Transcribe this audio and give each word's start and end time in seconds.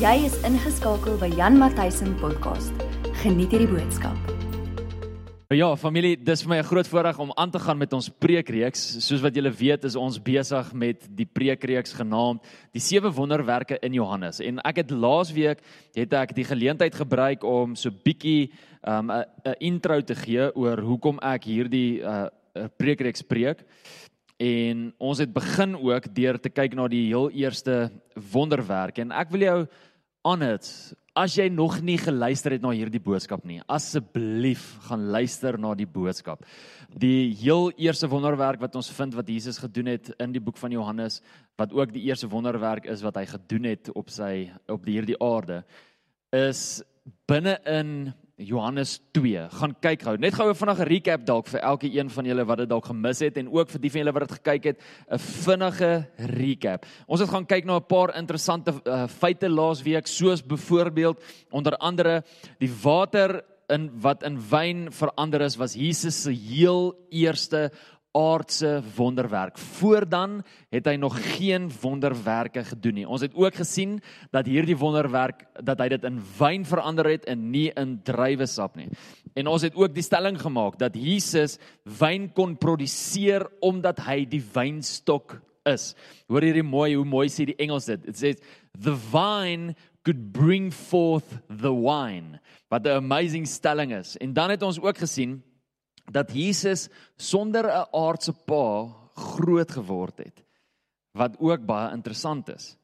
Jy 0.00 0.22
is 0.24 0.36
ingeskakel 0.48 1.18
by 1.20 1.26
Jan 1.36 1.58
Matthysen 1.60 2.14
podcast. 2.22 2.72
Geniet 3.20 3.52
hierdie 3.52 3.68
boodskap. 3.68 4.16
Ja, 5.52 5.66
familie, 5.76 6.14
dis 6.16 6.40
vir 6.40 6.48
my 6.48 6.58
'n 6.62 6.64
groot 6.64 6.88
voorreg 6.88 7.18
om 7.20 7.32
aan 7.36 7.50
te 7.50 7.58
gaan 7.58 7.76
met 7.76 7.92
ons 7.92 8.08
preekreeks. 8.08 9.04
Soos 9.04 9.20
wat 9.20 9.34
julle 9.34 9.50
weet, 9.52 9.84
is 9.84 9.96
ons 9.96 10.16
besig 10.16 10.72
met 10.72 11.04
die 11.14 11.26
preekreeks 11.26 11.92
genaamd 11.92 12.40
Die 12.72 12.80
sewe 12.80 13.12
wonderwerke 13.12 13.76
in 13.82 13.92
Johannes. 13.92 14.40
En 14.40 14.58
ek 14.64 14.76
het 14.76 14.90
laasweek 14.90 15.58
het 15.92 16.12
ek 16.14 16.34
die 16.34 16.44
geleentheid 16.44 16.94
gebruik 16.94 17.44
om 17.44 17.76
so 17.76 17.90
bietjie 17.90 18.50
um, 18.88 19.10
'n 19.10 19.54
intro 19.58 20.00
te 20.00 20.14
gee 20.14 20.56
oor 20.56 20.80
hoekom 20.80 21.18
ek 21.18 21.44
hierdie 21.44 22.00
uh 22.00 22.28
preekreeks 22.78 23.22
preek. 23.22 23.66
En 24.40 24.94
ons 24.96 25.18
het 25.18 25.32
begin 25.32 25.76
ook 25.76 26.14
deur 26.14 26.40
te 26.40 26.48
kyk 26.48 26.72
na 26.74 26.88
die 26.88 27.06
heel 27.10 27.28
eerste 27.30 27.90
wonderwerk 28.32 28.98
en 28.98 29.12
ek 29.12 29.28
wil 29.30 29.40
jou 29.40 29.58
on 30.26 30.42
it. 30.44 30.66
As 31.16 31.34
jy 31.34 31.48
nog 31.50 31.80
nie 31.82 31.98
geluister 31.98 32.54
het 32.54 32.62
na 32.62 32.70
hierdie 32.74 33.02
boodskap 33.02 33.42
nie, 33.48 33.58
asseblief 33.66 34.76
gaan 34.86 35.08
luister 35.10 35.58
na 35.58 35.72
die 35.74 35.88
boodskap. 35.90 36.44
Die 37.02 37.32
heel 37.40 37.72
eerste 37.74 38.08
wonderwerk 38.10 38.62
wat 38.62 38.78
ons 38.78 38.92
vind 38.94 39.16
wat 39.18 39.28
Jesus 39.28 39.58
gedoen 39.58 39.90
het 39.90 40.12
in 40.22 40.32
die 40.36 40.42
boek 40.42 40.60
van 40.60 40.72
Johannes, 40.74 41.18
wat 41.58 41.74
ook 41.74 41.92
die 41.94 42.06
eerste 42.06 42.30
wonderwerk 42.30 42.86
is 42.90 43.02
wat 43.02 43.18
hy 43.18 43.26
gedoen 43.32 43.72
het 43.72 43.90
op 43.98 44.12
sy 44.14 44.50
op 44.70 44.86
hierdie 44.86 45.18
aarde, 45.18 45.64
is 46.30 46.82
binne 47.26 47.58
in 47.66 48.12
Johannes 48.40 48.98
2. 49.12 49.48
Gaan 49.52 49.74
kyk 49.84 50.02
gou. 50.06 50.16
Net 50.16 50.34
gou 50.34 50.48
'n 50.48 50.54
vinnige 50.54 50.84
recap 50.84 51.24
dalk 51.26 51.46
vir 51.46 51.60
elke 51.60 51.86
een 51.86 52.10
van 52.10 52.24
julle 52.24 52.44
wat 52.44 52.58
dit 52.58 52.68
dalk 52.68 52.86
gemis 52.86 53.20
het 53.20 53.36
en 53.36 53.48
ook 53.52 53.68
vir 53.70 53.80
die 53.80 53.90
van 53.90 54.00
julle 54.00 54.12
wat 54.12 54.28
dit 54.28 54.38
gekyk 54.38 54.64
het, 54.64 54.78
'n 55.10 55.18
vinnige 55.18 56.06
recap. 56.16 56.86
Ons 57.06 57.20
het 57.20 57.28
gaan 57.28 57.46
kyk 57.46 57.64
na 57.64 57.76
'n 57.76 57.86
paar 57.86 58.16
interessante 58.16 58.72
uh, 58.84 59.06
feite 59.06 59.48
laasweek, 59.48 60.06
soos 60.06 60.42
byvoorbeeld 60.42 61.22
onder 61.50 61.76
andere 61.76 62.22
die 62.58 62.72
water 62.82 63.44
in 63.68 63.90
wat 64.02 64.22
in 64.22 64.38
wyn 64.50 64.88
verander 64.92 65.40
is 65.40 65.56
was 65.56 65.74
Jesus 65.74 66.22
se 66.22 66.32
heel 66.32 66.94
eerste 67.10 67.70
aardse 68.16 68.82
wonderwerk. 68.96 69.58
Voordan 69.58 70.40
het 70.70 70.86
hy 70.86 70.96
nog 70.98 71.14
geen 71.36 71.70
wonderwerke 71.80 72.64
gedoen 72.64 72.94
nie. 73.00 73.06
Ons 73.06 73.22
het 73.26 73.34
ook 73.34 73.54
gesien 73.54 73.98
dat 74.34 74.48
hierdie 74.50 74.76
wonderwerk 74.78 75.44
dat 75.62 75.78
hy 75.78 75.88
dit 75.94 76.06
in 76.08 76.18
wyn 76.38 76.64
verander 76.66 77.10
het 77.12 77.28
en 77.30 77.50
nie 77.52 77.68
in 77.78 78.00
druiwesap 78.06 78.78
nie. 78.80 78.88
En 79.38 79.46
ons 79.46 79.62
het 79.62 79.76
ook 79.78 79.94
die 79.94 80.04
stelling 80.04 80.40
gemaak 80.40 80.78
dat 80.80 80.98
Jesus 80.98 81.58
wyn 82.00 82.30
kon 82.34 82.56
produseer 82.58 83.46
omdat 83.60 84.02
hy 84.08 84.24
die 84.26 84.42
wynstok 84.54 85.38
is. 85.68 85.92
Hoor 86.26 86.42
hierdie 86.42 86.66
mooi 86.66 86.94
hoe 86.96 87.06
mooi 87.06 87.28
sê 87.30 87.46
die 87.46 87.58
Engels 87.62 87.86
dit. 87.90 88.08
It 88.08 88.18
says 88.18 88.42
the 88.74 88.96
vine 88.96 89.76
could 90.02 90.32
bring 90.32 90.72
forth 90.72 91.38
the 91.46 91.72
wine. 91.72 92.40
Wat 92.70 92.86
'n 92.86 93.04
amazing 93.04 93.46
stelling 93.46 93.92
is. 93.92 94.16
En 94.16 94.32
dan 94.32 94.50
het 94.50 94.62
ons 94.62 94.80
ook 94.80 94.98
gesien 94.98 95.42
dat 96.10 96.32
Jesus 96.34 96.88
sonder 97.16 97.64
'n 97.64 97.86
aardse 97.92 98.32
pa 98.32 98.88
groot 99.14 99.70
geword 99.70 100.18
het 100.18 100.44
wat 101.12 101.38
ook 101.38 101.66
baie 101.66 101.92
interessant 101.92 102.48
is. 102.48 102.76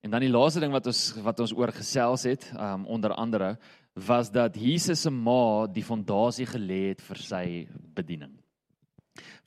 En 0.00 0.10
dan 0.10 0.20
die 0.20 0.32
laaste 0.32 0.60
ding 0.60 0.72
wat 0.72 0.86
ons 0.86 1.14
wat 1.24 1.40
ons 1.40 1.52
oor 1.56 1.72
gesels 1.72 2.22
het, 2.28 2.52
um 2.56 2.86
onder 2.86 3.12
andere 3.12 3.58
was 3.94 4.30
dat 4.30 4.56
Jesus 4.56 5.02
se 5.02 5.10
ma 5.10 5.66
die 5.66 5.84
fondasie 5.84 6.46
gelê 6.46 6.92
het 6.92 7.02
vir 7.02 7.16
sy 7.16 7.68
bediening. 7.94 8.32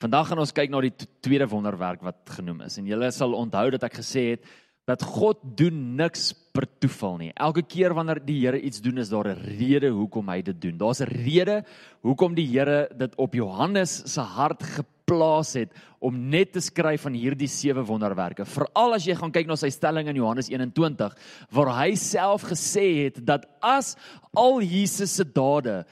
Vandag 0.02 0.28
gaan 0.28 0.40
ons 0.44 0.52
kyk 0.52 0.70
na 0.70 0.82
die 0.82 0.94
tweede 1.24 1.48
wonderwerk 1.48 2.02
wat 2.04 2.30
genoem 2.38 2.62
is. 2.62 2.78
En 2.78 2.86
julle 2.86 3.12
sal 3.12 3.34
onthou 3.34 3.70
dat 3.72 3.84
ek 3.84 4.02
gesê 4.02 4.34
het 4.34 4.46
dat 4.86 5.02
God 5.02 5.40
doen 5.58 5.96
niks 5.96 6.34
per 6.54 6.68
toeval 6.80 7.18
nie. 7.18 7.32
Elke 7.34 7.64
keer 7.66 7.96
wanneer 7.98 8.20
die 8.22 8.38
Here 8.44 8.60
iets 8.62 8.82
doen, 8.82 9.00
is 9.02 9.10
daar 9.10 9.28
'n 9.28 9.58
rede 9.58 9.90
hoekom 9.90 10.30
hy 10.30 10.42
dit 10.42 10.62
doen. 10.62 10.78
Daar's 10.78 11.02
'n 11.02 11.10
rede 11.10 11.64
hoekom 12.02 12.36
die 12.36 12.48
Here 12.48 12.90
dit 12.96 13.16
op 13.16 13.34
Johannes 13.34 14.04
se 14.06 14.22
hart 14.22 14.64
geplaas 14.64 15.54
het 15.54 15.72
om 16.00 16.30
net 16.30 16.52
te 16.54 16.60
skryf 16.60 17.02
van 17.02 17.14
hierdie 17.14 17.48
sewe 17.48 17.84
wonderwerke. 17.84 18.46
Veral 18.46 18.94
as 18.94 19.06
jy 19.06 19.16
gaan 19.16 19.32
kyk 19.32 19.48
na 19.48 19.56
sy 19.56 19.70
stelling 19.70 20.08
in 20.08 20.16
Johannes 20.16 20.50
21 20.50 21.16
waar 21.52 21.84
hy 21.84 21.96
self 21.96 22.44
gesê 22.44 23.06
het 23.06 23.26
dat 23.26 23.46
as 23.62 23.96
al 24.34 24.62
Jesus 24.62 25.16
se 25.16 25.24
dade 25.24 25.86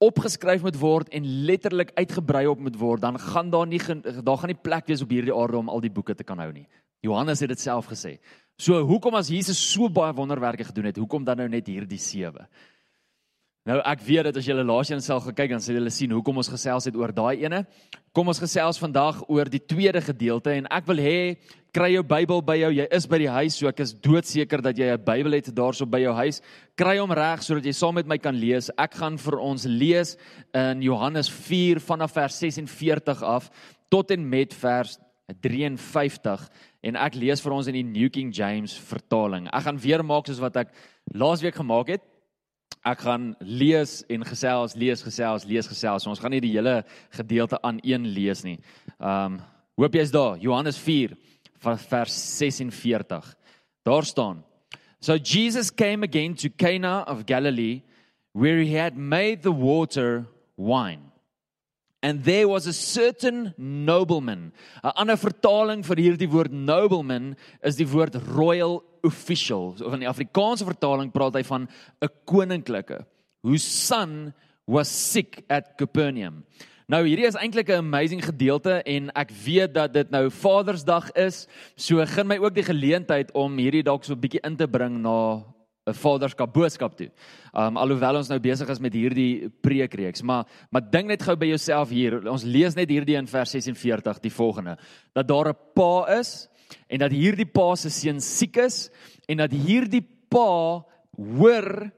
opgeskryf 0.00 0.62
moet 0.62 0.78
word 0.80 1.08
en 1.08 1.24
letterlik 1.44 1.92
uitgebrei 1.94 2.46
op 2.46 2.58
moet 2.58 2.76
word, 2.76 3.00
dan 3.00 3.18
gaan 3.18 3.50
daar 3.50 3.66
nie 3.66 3.78
daar 3.78 4.38
gaan 4.38 4.48
nie 4.48 4.62
plek 4.62 4.86
wees 4.86 5.02
op 5.02 5.10
hierdie 5.10 5.34
aarde 5.34 5.58
om 5.58 5.68
al 5.68 5.80
die 5.80 5.92
boeke 5.92 6.14
te 6.14 6.24
kan 6.24 6.38
hou 6.38 6.52
nie. 6.52 6.66
Johannes 7.04 7.40
het 7.40 7.48
dit 7.48 7.60
self 7.60 7.88
gesê. 7.88 8.18
So 8.60 8.76
hoekom 8.84 9.14
as 9.16 9.30
Jesus 9.32 9.56
so 9.56 9.88
baie 9.88 10.12
wonderwerke 10.12 10.66
gedoen 10.68 10.90
het, 10.90 10.98
hoekom 11.00 11.24
dan 11.24 11.38
nou 11.40 11.48
net 11.48 11.68
hierdie 11.70 12.00
sewe? 12.00 12.44
Nou 13.68 13.78
ek 13.88 14.02
weet 14.04 14.26
dat 14.28 14.38
as 14.40 14.46
jy 14.48 14.56
laas 14.56 14.90
een 14.90 15.00
sal 15.04 15.20
gekyk 15.24 15.54
dan 15.54 15.62
sal 15.64 15.78
jy 15.78 15.92
sien 15.94 16.12
hoekom 16.12 16.42
ons 16.42 16.50
gesels 16.52 16.88
het 16.88 16.96
oor 16.96 17.12
daai 17.12 17.40
ene. 17.46 17.62
Kom 18.16 18.28
ons 18.28 18.40
gesels 18.40 18.80
vandag 18.80 19.22
oor 19.32 19.48
die 19.48 19.62
tweede 19.64 20.02
gedeelte 20.04 20.52
en 20.58 20.68
ek 20.72 20.88
wil 20.88 21.00
hê 21.00 21.16
kry 21.72 21.92
jou 21.94 22.04
Bybel 22.04 22.44
by 22.44 22.58
jou. 22.60 22.70
Jy 22.82 22.86
is 22.98 23.08
by 23.08 23.20
die 23.22 23.32
huis, 23.32 23.56
so 23.56 23.68
ek 23.70 23.80
is 23.84 23.94
doodseker 23.96 24.60
dat 24.64 24.76
jy 24.76 24.92
'n 24.92 25.04
Bybel 25.08 25.38
het 25.38 25.52
daarso 25.56 25.86
by 25.86 26.00
jou 26.04 26.12
huis. 26.20 26.42
Kry 26.76 26.98
hom 26.98 27.12
reg 27.12 27.42
sodat 27.42 27.64
jy 27.64 27.72
saam 27.72 27.94
met 27.94 28.06
my 28.06 28.18
kan 28.18 28.34
lees. 28.34 28.70
Ek 28.76 28.92
gaan 28.92 29.16
vir 29.16 29.40
ons 29.40 29.64
lees 29.64 30.16
in 30.52 30.82
Johannes 30.82 31.30
4 31.30 31.80
vanaf 31.80 32.12
vers 32.12 32.36
46 32.36 33.22
af 33.22 33.50
tot 33.88 34.10
en 34.10 34.28
met 34.28 34.52
vers 34.52 34.98
53 35.40 36.48
en 36.82 36.96
ek 36.96 37.16
lees 37.20 37.42
vir 37.44 37.54
ons 37.54 37.68
in 37.68 37.76
die 37.76 37.86
New 37.86 38.08
King 38.12 38.30
James 38.34 38.76
vertaling. 38.90 39.48
Ek 39.52 39.66
gaan 39.66 39.80
weer 39.80 40.04
maak 40.06 40.28
soos 40.28 40.40
wat 40.42 40.56
ek 40.62 40.72
laasweek 41.12 41.58
gemaak 41.60 41.94
het. 41.96 42.04
Ek 42.86 43.02
gaan 43.04 43.34
lees 43.44 43.98
en 44.08 44.24
gesels, 44.24 44.76
lees, 44.78 45.02
gesels, 45.04 45.44
lees, 45.44 45.68
gesels. 45.68 46.04
So 46.04 46.12
ons 46.12 46.22
gaan 46.22 46.32
nie 46.32 46.40
die 46.40 46.54
hele 46.54 46.80
gedeelte 47.12 47.60
aan 47.66 47.80
een 47.84 48.08
lees 48.14 48.44
nie. 48.46 48.56
Um 48.96 49.40
hoop 49.80 49.96
jy's 49.96 50.12
daar. 50.12 50.38
Johannes 50.40 50.78
4 50.80 51.16
vers 51.60 52.16
46. 52.38 53.34
Daar 53.84 54.04
staan: 54.04 54.44
So 55.00 55.16
Jesus 55.16 55.70
came 55.70 56.04
again 56.04 56.34
to 56.34 56.48
Cana 56.48 57.04
of 57.08 57.26
Galilee 57.26 57.82
where 58.32 58.60
he 58.60 58.74
had 58.74 58.96
made 58.96 59.42
the 59.42 59.52
water 59.52 60.26
wine. 60.56 61.09
And 62.02 62.24
there 62.24 62.48
was 62.48 62.66
a 62.66 62.72
certain 62.72 63.54
nobleman. 63.58 64.52
'n 64.82 64.92
Ander 64.96 65.16
vertaling 65.16 65.84
vir 65.84 65.96
hierdie 65.96 66.30
woord 66.30 66.52
nobleman 66.52 67.36
is 67.62 67.76
die 67.76 67.88
woord 67.88 68.16
royal 68.32 68.82
official. 69.04 69.76
Of 69.84 69.92
in 69.92 70.00
die 70.00 70.08
Afrikaanse 70.08 70.64
vertaling 70.64 71.12
praat 71.12 71.36
hy 71.36 71.42
van 71.42 71.68
'n 72.00 72.08
koninklike. 72.24 73.04
Whose 73.42 73.64
son 73.64 74.32
was 74.66 74.88
sick 74.88 75.44
at 75.48 75.76
Capernaum. 75.76 76.44
Nou 76.90 77.04
hierdie 77.04 77.26
is 77.28 77.36
eintlik 77.36 77.68
'n 77.68 77.84
amazing 77.84 78.24
gedeelte 78.24 78.82
en 78.82 79.10
ek 79.14 79.30
weet 79.44 79.74
dat 79.74 79.92
dit 79.92 80.10
nou 80.10 80.30
Vadersdag 80.30 81.12
is. 81.12 81.46
So 81.76 82.04
gen 82.04 82.26
my 82.26 82.38
ook 82.38 82.54
die 82.54 82.66
geleentheid 82.66 83.30
om 83.32 83.56
hierdie 83.58 83.84
dalk 83.84 84.04
so 84.04 84.14
'n 84.14 84.20
bietjie 84.20 84.42
in 84.42 84.56
te 84.56 84.66
bring 84.66 85.02
na 85.02 85.44
'n 85.88 85.96
vaderskap 85.96 86.52
boodskap 86.52 86.96
toe. 86.96 87.08
Um 87.56 87.78
alhoewel 87.80 88.20
ons 88.20 88.28
nou 88.28 88.38
besig 88.40 88.68
is 88.68 88.80
met 88.80 88.94
hierdie 88.94 89.48
preekreeks, 89.62 90.22
maar 90.22 90.46
maar 90.70 90.84
dink 90.90 91.08
net 91.08 91.22
gou 91.22 91.36
by 91.36 91.46
jouself 91.46 91.90
hier. 91.90 92.20
Ons 92.28 92.44
lees 92.44 92.76
net 92.76 92.90
hierdie 92.90 93.16
in 93.16 93.26
vers 93.26 93.50
46 93.50 94.20
die 94.20 94.32
volgende 94.32 94.76
dat 95.14 95.28
daar 95.28 95.48
'n 95.48 95.58
pa 95.74 96.18
is 96.20 96.48
en 96.88 96.98
dat 96.98 97.10
hierdie 97.10 97.48
pa 97.48 97.74
se 97.74 97.90
seun 97.90 98.20
siek 98.20 98.56
is 98.56 98.90
en 99.28 99.38
dat 99.38 99.50
hierdie 99.50 100.06
pa 100.28 100.84
hoor 101.16 101.90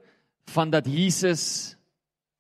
van 0.47 0.71
dat 0.71 0.87
Jesus 0.87 1.77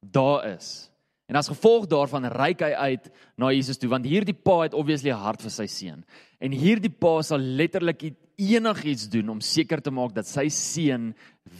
daar 0.00 0.54
is. 0.54 0.90
En 1.26 1.36
as 1.36 1.48
gevolg 1.48 1.86
daarvan 1.86 2.26
reik 2.28 2.60
hy 2.60 2.72
uit 2.72 3.10
na 3.36 3.50
Jesus 3.52 3.78
toe 3.78 3.88
want 3.88 4.06
hierdie 4.06 4.36
pa 4.36 4.62
het 4.62 4.74
obviously 4.74 5.10
'n 5.10 5.22
hart 5.22 5.42
vir 5.42 5.50
sy 5.50 5.66
seun. 5.66 6.04
En 6.40 6.52
hierdie 6.52 6.90
pa 6.90 7.22
sal 7.22 7.38
letterlik 7.38 8.02
enigiets 8.42 9.08
doen 9.12 9.28
om 9.36 9.40
seker 9.40 9.80
te 9.82 9.92
maak 9.94 10.14
dat 10.16 10.28
sy 10.28 10.48
seun 10.52 11.12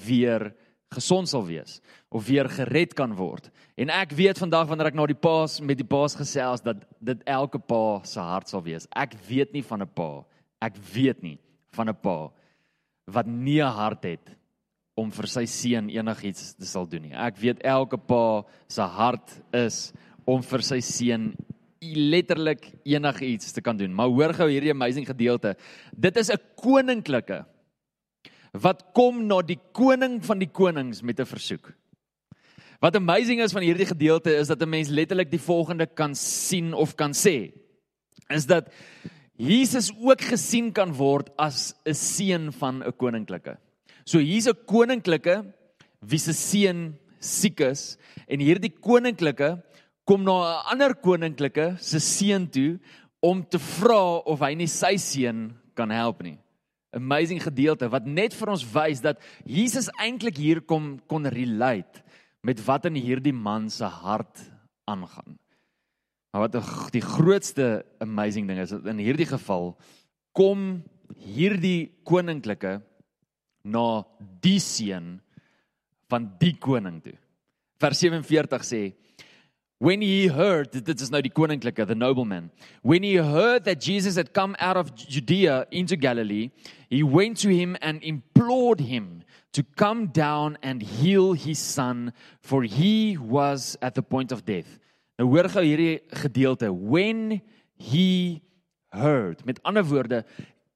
weer 0.06 0.50
gesond 0.92 1.30
sal 1.30 1.44
wees 1.46 1.80
of 2.12 2.26
weer 2.26 2.48
gered 2.52 2.92
kan 2.94 3.14
word. 3.16 3.48
En 3.80 3.90
ek 3.92 4.12
weet 4.16 4.40
vandag 4.40 4.68
wanneer 4.68 4.90
ek 4.90 4.98
na 4.98 5.06
die 5.08 5.16
paas 5.16 5.60
met 5.64 5.78
die 5.80 5.88
paas 5.88 6.16
gesels 6.18 6.64
dat 6.64 6.82
dit 7.00 7.22
elke 7.24 7.58
pa 7.58 8.02
se 8.08 8.20
hart 8.20 8.52
sal 8.52 8.64
wees. 8.66 8.86
Ek 8.92 9.16
weet 9.28 9.54
nie 9.56 9.64
van 9.64 9.82
'n 9.82 9.88
pa. 9.88 10.24
Ek 10.60 10.76
weet 10.94 11.22
nie 11.22 11.38
van 11.72 11.88
'n 11.88 11.96
pa 12.02 12.30
wat 13.06 13.26
nie 13.26 13.60
'n 13.60 13.72
hart 13.72 14.04
het 14.04 14.36
om 14.94 15.10
vir 15.10 15.26
sy 15.26 15.44
seun 15.46 15.88
enigiets 15.90 16.54
te 16.54 16.66
sal 16.66 16.86
doen 16.86 17.02
nie. 17.02 17.14
Ek 17.14 17.36
weet 17.36 17.64
elke 17.64 17.96
pa 17.96 18.44
se 18.68 18.82
hart 18.82 19.40
is 19.52 19.92
om 20.26 20.42
vir 20.42 20.62
sy 20.62 20.80
seun 20.80 21.34
letterlik 21.82 22.70
enigiets 22.86 23.52
te 23.52 23.60
kan 23.60 23.76
doen. 23.76 23.94
Maar 23.94 24.08
hoor 24.08 24.34
gou 24.34 24.48
hierdie 24.50 24.70
amazing 24.70 25.06
gedeelte. 25.06 25.56
Dit 25.90 26.16
is 26.16 26.30
'n 26.30 26.40
koninklike 26.56 27.44
wat 28.52 28.84
kom 28.92 29.26
na 29.26 29.40
die 29.42 29.58
koning 29.72 30.20
van 30.24 30.38
die 30.38 30.50
konings 30.50 31.02
met 31.02 31.20
'n 31.20 31.26
versoek. 31.26 31.72
Wat 32.80 32.96
amazing 32.96 33.40
is 33.40 33.52
van 33.52 33.62
hierdie 33.62 33.86
gedeelte 33.86 34.34
is 34.34 34.48
dat 34.48 34.62
'n 34.62 34.68
mens 34.68 34.88
letterlik 34.88 35.30
die 35.30 35.40
volgende 35.40 35.86
kan 35.86 36.14
sien 36.14 36.74
of 36.74 36.94
kan 36.94 37.12
sê 37.12 37.52
is 38.28 38.46
dat 38.46 38.72
Jesus 39.36 39.92
ook 40.00 40.20
gesien 40.20 40.72
kan 40.72 40.92
word 40.92 41.30
as 41.36 41.74
'n 41.84 41.94
seun 41.94 42.52
van 42.52 42.82
'n 42.82 42.92
koninklike. 42.96 43.56
So 44.04 44.18
hier's 44.18 44.46
'n 44.46 44.58
koninklike 44.66 45.44
wie 46.00 46.18
se 46.18 46.32
seun 46.32 46.98
siek 47.20 47.60
is 47.60 47.96
en 48.28 48.40
hierdie 48.40 48.72
koninklike 48.80 49.62
kom 50.04 50.24
na 50.24 50.32
'n 50.32 50.62
ander 50.72 50.94
koninklike 50.94 51.76
se 51.78 52.00
seun 52.00 52.46
toe 52.46 52.80
om 53.22 53.42
te 53.42 53.58
vra 53.58 54.22
of 54.26 54.40
hy 54.40 54.54
nie 54.54 54.66
sy 54.66 54.96
seun 54.96 55.54
kan 55.74 55.90
help 55.90 56.22
nie. 56.22 56.38
Amazing 56.92 57.40
gedeelte 57.40 57.88
wat 57.88 58.06
net 58.06 58.34
vir 58.34 58.50
ons 58.50 58.64
wys 58.64 59.00
dat 59.00 59.20
Jesus 59.46 59.88
eintlik 59.98 60.36
hier 60.36 60.60
kom 60.60 60.98
kon 61.06 61.24
relate 61.24 62.02
met 62.42 62.60
wat 62.66 62.86
in 62.86 62.94
hierdie 62.94 63.32
man 63.32 63.70
se 63.70 63.84
hart 63.84 64.42
aangaan. 64.84 65.38
Maar 66.32 66.48
wat 66.48 66.92
die 66.92 67.04
grootste 67.04 67.84
amazing 68.00 68.48
ding 68.48 68.58
is 68.58 68.72
in 68.72 68.98
hierdie 68.98 69.28
geval 69.28 69.76
kom 70.32 70.82
hierdie 71.16 71.92
koninklike 72.08 72.80
na 73.62 74.02
die 74.42 74.58
seun 74.58 75.20
van 76.10 76.26
die 76.40 76.54
koning 76.58 77.00
toe. 77.04 77.14
Vers 77.80 78.00
47 78.02 78.66
sê 78.66 78.82
When 79.82 79.98
he 79.98 80.28
heard 80.30 80.70
dit 80.70 81.00
is 81.02 81.10
nou 81.10 81.18
die 81.26 81.32
koninklike 81.34 81.82
the 81.88 81.96
nobleman 81.98 82.52
when 82.86 83.02
he 83.02 83.16
heard 83.18 83.64
that 83.66 83.82
Jesus 83.82 84.14
had 84.14 84.30
come 84.30 84.54
out 84.62 84.76
of 84.78 84.94
Judea 84.94 85.66
into 85.74 85.96
Galilee 85.96 86.52
he 86.86 87.02
went 87.02 87.40
to 87.42 87.50
him 87.50 87.74
and 87.82 87.98
implored 88.06 88.78
him 88.78 89.24
to 89.50 89.64
come 89.74 90.06
down 90.14 90.56
and 90.62 90.86
heal 90.86 91.32
his 91.32 91.58
son 91.58 92.12
for 92.38 92.62
he 92.62 93.18
was 93.18 93.76
at 93.82 93.96
the 93.96 94.04
point 94.06 94.30
of 94.30 94.44
death. 94.46 94.78
Nou 95.18 95.26
hoor 95.34 95.50
gou 95.50 95.64
hierdie 95.66 95.98
gedeelte 96.14 96.70
when 96.70 97.40
he 97.74 98.38
heard 98.94 99.42
met 99.42 99.58
ander 99.66 99.82
woorde 99.82 100.22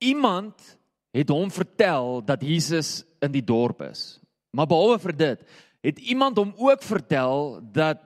iemand 0.02 0.74
het 1.14 1.30
hom 1.30 1.54
vertel 1.54 2.24
dat 2.26 2.42
Jesus 2.42 3.04
in 3.22 3.30
die 3.38 3.44
dorp 3.44 3.86
is. 3.86 4.18
Maar 4.50 4.66
behalwe 4.66 4.98
vir 4.98 5.16
dit, 5.16 5.46
het 5.86 6.02
iemand 6.10 6.42
hom 6.42 6.52
ook 6.58 6.82
vertel 6.82 7.60
dat 7.70 8.02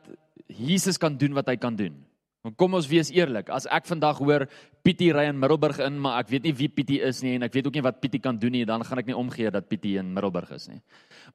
Jesus 0.58 0.98
kan 0.98 1.16
doen 1.16 1.34
wat 1.34 1.48
hy 1.48 1.56
kan 1.56 1.76
doen. 1.76 1.96
Want 2.40 2.56
kom 2.56 2.72
ons 2.78 2.86
wees 2.88 3.10
eerlik, 3.12 3.50
as 3.52 3.66
ek 3.68 3.84
vandag 3.84 4.20
hoor 4.22 4.46
Pietie 4.80 5.10
ry 5.12 5.26
in 5.28 5.36
Middelburg 5.36 5.76
in, 5.84 5.98
maar 6.00 6.22
ek 6.22 6.30
weet 6.32 6.46
nie 6.46 6.54
wie 6.56 6.70
Pietie 6.72 7.02
is 7.04 7.18
nie 7.20 7.34
en 7.36 7.44
ek 7.44 7.52
weet 7.52 7.66
ook 7.68 7.76
nie 7.76 7.84
wat 7.84 7.98
Pietie 8.00 8.22
kan 8.24 8.38
doen 8.40 8.54
nie, 8.56 8.64
dan 8.64 8.80
gaan 8.86 9.02
ek 9.02 9.10
nie 9.10 9.18
omgee 9.18 9.52
dat 9.52 9.68
Pietie 9.68 9.98
in 10.00 10.14
Middelburg 10.14 10.48
is 10.56 10.64
nie. 10.70 10.80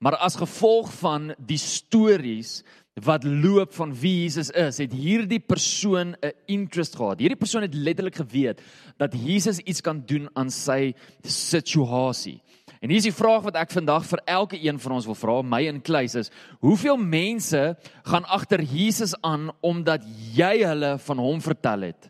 Maar 0.02 0.18
as 0.26 0.40
gevolg 0.40 0.90
van 0.98 1.36
die 1.38 1.60
stories 1.62 2.64
wat 3.06 3.28
loop 3.28 3.76
van 3.76 3.94
wie 4.00 4.24
Jesus 4.24 4.50
is, 4.56 4.80
het 4.82 4.94
hierdie 4.96 5.42
persoon 5.44 6.16
'n 6.16 6.34
interest 6.48 6.96
gehad. 6.96 7.20
Hierdie 7.20 7.38
persoon 7.38 7.62
het 7.62 7.76
letterlik 7.76 8.16
geweet 8.16 8.62
dat 8.98 9.14
Jesus 9.14 9.60
iets 9.60 9.82
kan 9.82 10.02
doen 10.06 10.30
aan 10.34 10.50
sy 10.50 10.96
situasie. 11.22 12.42
En 12.82 12.92
hier 12.92 13.00
is 13.00 13.08
die 13.08 13.16
vraag 13.16 13.46
wat 13.48 13.58
ek 13.60 13.74
vandag 13.74 14.06
vir 14.10 14.22
elke 14.30 14.60
een 14.60 14.80
van 14.82 14.98
ons 14.98 15.08
wil 15.10 15.18
vra, 15.18 15.36
my 15.46 15.62
in 15.70 15.82
kluis 15.86 16.16
is: 16.20 16.32
Hoeveel 16.64 16.98
mense 16.98 17.62
gaan 18.08 18.26
agter 18.26 18.62
Jesus 18.62 19.16
aan 19.22 19.50
omdat 19.66 20.04
jy 20.36 20.58
hulle 20.66 20.96
van 21.08 21.22
hom 21.22 21.42
vertel 21.42 21.88
het 21.92 22.10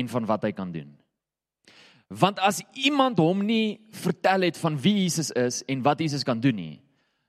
en 0.00 0.08
van 0.08 0.26
wat 0.26 0.46
hy 0.48 0.52
kan 0.56 0.72
doen? 0.72 0.90
Want 2.10 2.40
as 2.42 2.58
iemand 2.74 3.20
hom 3.22 3.44
nie 3.46 3.78
vertel 3.94 4.48
het 4.48 4.58
van 4.58 4.78
wie 4.82 4.96
Jesus 5.04 5.30
is 5.38 5.62
en 5.70 5.84
wat 5.86 6.00
Jesus 6.02 6.26
kan 6.26 6.40
doen 6.42 6.56
nie, 6.58 6.80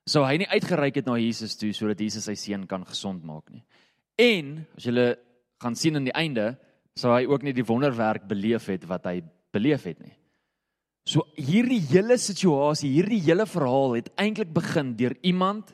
sou 0.10 0.24
hy 0.26 0.40
nie 0.42 0.50
uitgereik 0.50 0.98
het 0.98 1.06
na 1.06 1.20
Jesus 1.22 1.54
toe 1.60 1.70
sodat 1.78 2.02
Jesus 2.02 2.26
sy 2.26 2.34
seun 2.40 2.66
kan 2.68 2.86
gesond 2.88 3.22
maak 3.24 3.52
nie. 3.54 3.62
En 4.18 4.64
as 4.78 4.88
jy 4.90 5.12
gaan 5.62 5.78
sien 5.78 6.00
aan 6.00 6.10
die 6.10 6.18
einde, 6.18 6.56
sou 6.98 7.14
hy 7.14 7.28
ook 7.30 7.46
nie 7.46 7.54
die 7.54 7.66
wonderwerk 7.68 8.26
beleef 8.28 8.66
het 8.74 8.88
wat 8.90 9.06
hy 9.06 9.22
beleef 9.54 9.86
het 9.86 10.02
nie. 10.02 10.16
So 11.08 11.26
hierdie 11.34 11.82
hele 11.90 12.18
situasie, 12.22 12.92
hierdie 12.94 13.22
hele 13.26 13.48
verhaal 13.50 13.98
het 13.98 14.12
eintlik 14.22 14.52
begin 14.54 14.94
deur 15.00 15.16
iemand 15.26 15.74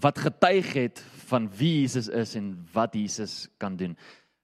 wat 0.00 0.18
getuig 0.18 0.72
het 0.74 1.02
van 1.28 1.46
wie 1.58 1.82
Jesus 1.82 2.08
is 2.08 2.34
en 2.38 2.54
wat 2.72 2.96
Jesus 2.96 3.48
kan 3.60 3.76
doen. 3.76 3.96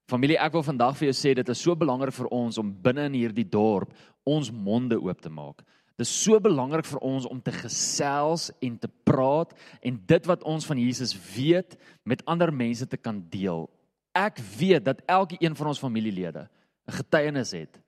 Familie, 0.07 0.37
ek 0.39 0.53
wil 0.55 0.63
vandag 0.63 0.95
vir 0.99 1.09
jou 1.09 1.17
sê 1.19 1.33
dit 1.35 1.49
is 1.51 1.63
so 1.65 1.75
belangrik 1.75 2.15
vir 2.15 2.29
ons 2.31 2.61
om 2.63 2.69
binne 2.71 3.09
in 3.09 3.17
hierdie 3.19 3.49
dorp 3.49 3.95
ons 4.27 4.53
monde 4.53 4.99
oop 5.01 5.23
te 5.23 5.33
maak. 5.33 5.65
Dit 5.97 6.05
is 6.05 6.13
so 6.13 6.39
belangrik 6.45 6.85
vir 6.87 7.01
ons 7.09 7.25
om 7.27 7.41
te 7.41 7.55
gesels 7.57 8.51
en 8.61 8.77
te 8.79 8.91
praat 9.09 9.55
en 9.81 9.97
dit 9.97 10.29
wat 10.29 10.45
ons 10.45 10.67
van 10.69 10.79
Jesus 10.79 11.17
weet 11.33 11.79
met 12.05 12.23
ander 12.29 12.53
mense 12.53 12.87
te 12.87 13.01
kan 13.01 13.23
deel. 13.33 13.65
Ek 14.13 14.39
weet 14.59 14.85
dat 14.85 15.01
elke 15.09 15.41
een 15.41 15.57
van 15.57 15.73
ons 15.73 15.81
familielede 15.81 16.49
'n 16.87 16.93
getuienis 17.01 17.51
het 17.51 17.81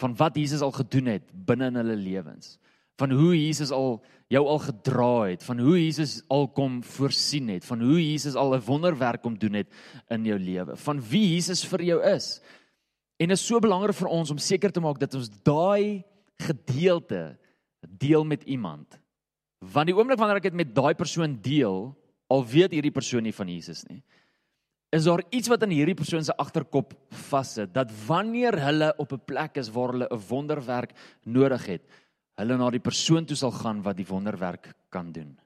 van 0.00 0.16
wat 0.16 0.36
Jesus 0.36 0.64
al 0.64 0.72
gedoen 0.72 1.12
het 1.12 1.28
binne 1.32 1.68
in 1.70 1.78
hulle 1.80 1.96
lewens. 1.96 2.56
Van 3.00 3.12
hoe 3.16 3.32
Jesus 3.32 3.70
al 3.72 4.00
jou 4.32 4.42
al 4.46 4.60
gedra 4.64 5.12
het. 5.30 5.44
Van 5.44 5.60
hoe 5.60 5.76
Jesus 5.78 6.20
al 6.28 6.48
kom 6.56 6.80
voorsien 6.84 7.48
het. 7.52 7.64
Van 7.64 7.80
hoe 7.84 8.00
Jesus 8.00 8.34
al 8.34 8.54
'n 8.56 8.64
wonderwerk 8.64 9.22
kom 9.22 9.38
doen 9.38 9.60
het 9.60 9.68
in 10.08 10.24
jou 10.24 10.38
lewe. 10.38 10.76
Van 10.76 11.00
wie 11.00 11.34
Jesus 11.34 11.64
vir 11.64 11.82
jou 11.82 12.00
is. 12.04 12.40
En 13.16 13.28
dit 13.28 13.36
is 13.36 13.46
so 13.46 13.60
belangrik 13.60 13.96
vir 13.96 14.08
ons 14.08 14.30
om 14.30 14.38
seker 14.38 14.72
te 14.72 14.80
maak 14.80 14.98
dat 14.98 15.14
ons 15.14 15.30
daai 15.42 16.04
gedeelte 16.38 17.38
deel 17.80 18.24
met 18.24 18.42
iemand. 18.42 19.00
Want 19.58 19.86
die 19.86 19.96
oomblik 19.96 20.18
wanneer 20.18 20.36
ek 20.36 20.42
dit 20.42 20.54
met 20.54 20.74
daai 20.74 20.94
persoon 20.94 21.38
deel 21.42 21.96
al 22.26 22.46
weet 22.46 22.72
hierdie 22.72 22.94
persoon 22.94 23.22
nie 23.22 23.34
van 23.34 23.48
Jesus 23.48 23.84
nie 23.88 24.02
is 24.90 25.06
daar 25.06 25.22
iets 25.30 25.48
wat 25.48 25.62
in 25.62 25.74
hierdie 25.74 25.94
persoon 25.94 26.24
se 26.26 26.34
agterkop 26.34 26.94
vassit 27.28 27.72
dat 27.74 27.92
wanneer 28.06 28.58
hulle 28.58 28.92
op 28.98 29.12
'n 29.12 29.24
plek 29.24 29.56
is 29.56 29.70
waar 29.70 29.92
hulle 29.92 30.08
'n 30.10 30.22
wonderwerk 30.28 30.92
nodig 31.24 31.66
het, 31.66 31.82
hulle 32.36 32.56
na 32.56 32.70
die 32.70 32.82
persoon 32.82 33.24
toe 33.24 33.36
sal 33.36 33.50
gaan 33.50 33.82
wat 33.82 33.96
die 33.96 34.06
wonderwerk 34.06 34.74
kan 34.88 35.12
doen. 35.12 35.38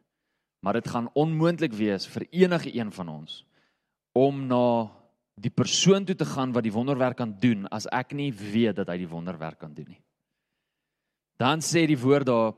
Maar 0.60 0.72
dit 0.72 0.88
gaan 0.88 1.10
onmoontlik 1.14 1.72
wees 1.72 2.06
vir 2.06 2.26
enige 2.30 2.74
een 2.74 2.92
van 2.92 3.08
ons 3.08 3.44
om 4.12 4.46
na 4.46 4.90
die 5.34 5.50
persoon 5.50 6.04
toe 6.04 6.14
te 6.14 6.24
gaan 6.24 6.52
wat 6.52 6.62
die 6.62 6.72
wonderwerk 6.72 7.16
kan 7.16 7.36
doen 7.40 7.66
as 7.68 7.86
ek 7.86 8.12
nie 8.12 8.32
weet 8.32 8.76
dat 8.76 8.88
hy 8.88 8.96
die 8.98 9.10
wonderwerk 9.10 9.58
kan 9.58 9.74
doen 9.74 9.88
nie. 9.88 10.02
Dan 11.36 11.60
sê 11.60 11.86
die 11.86 11.98
woord 11.98 12.26
daar 12.26 12.54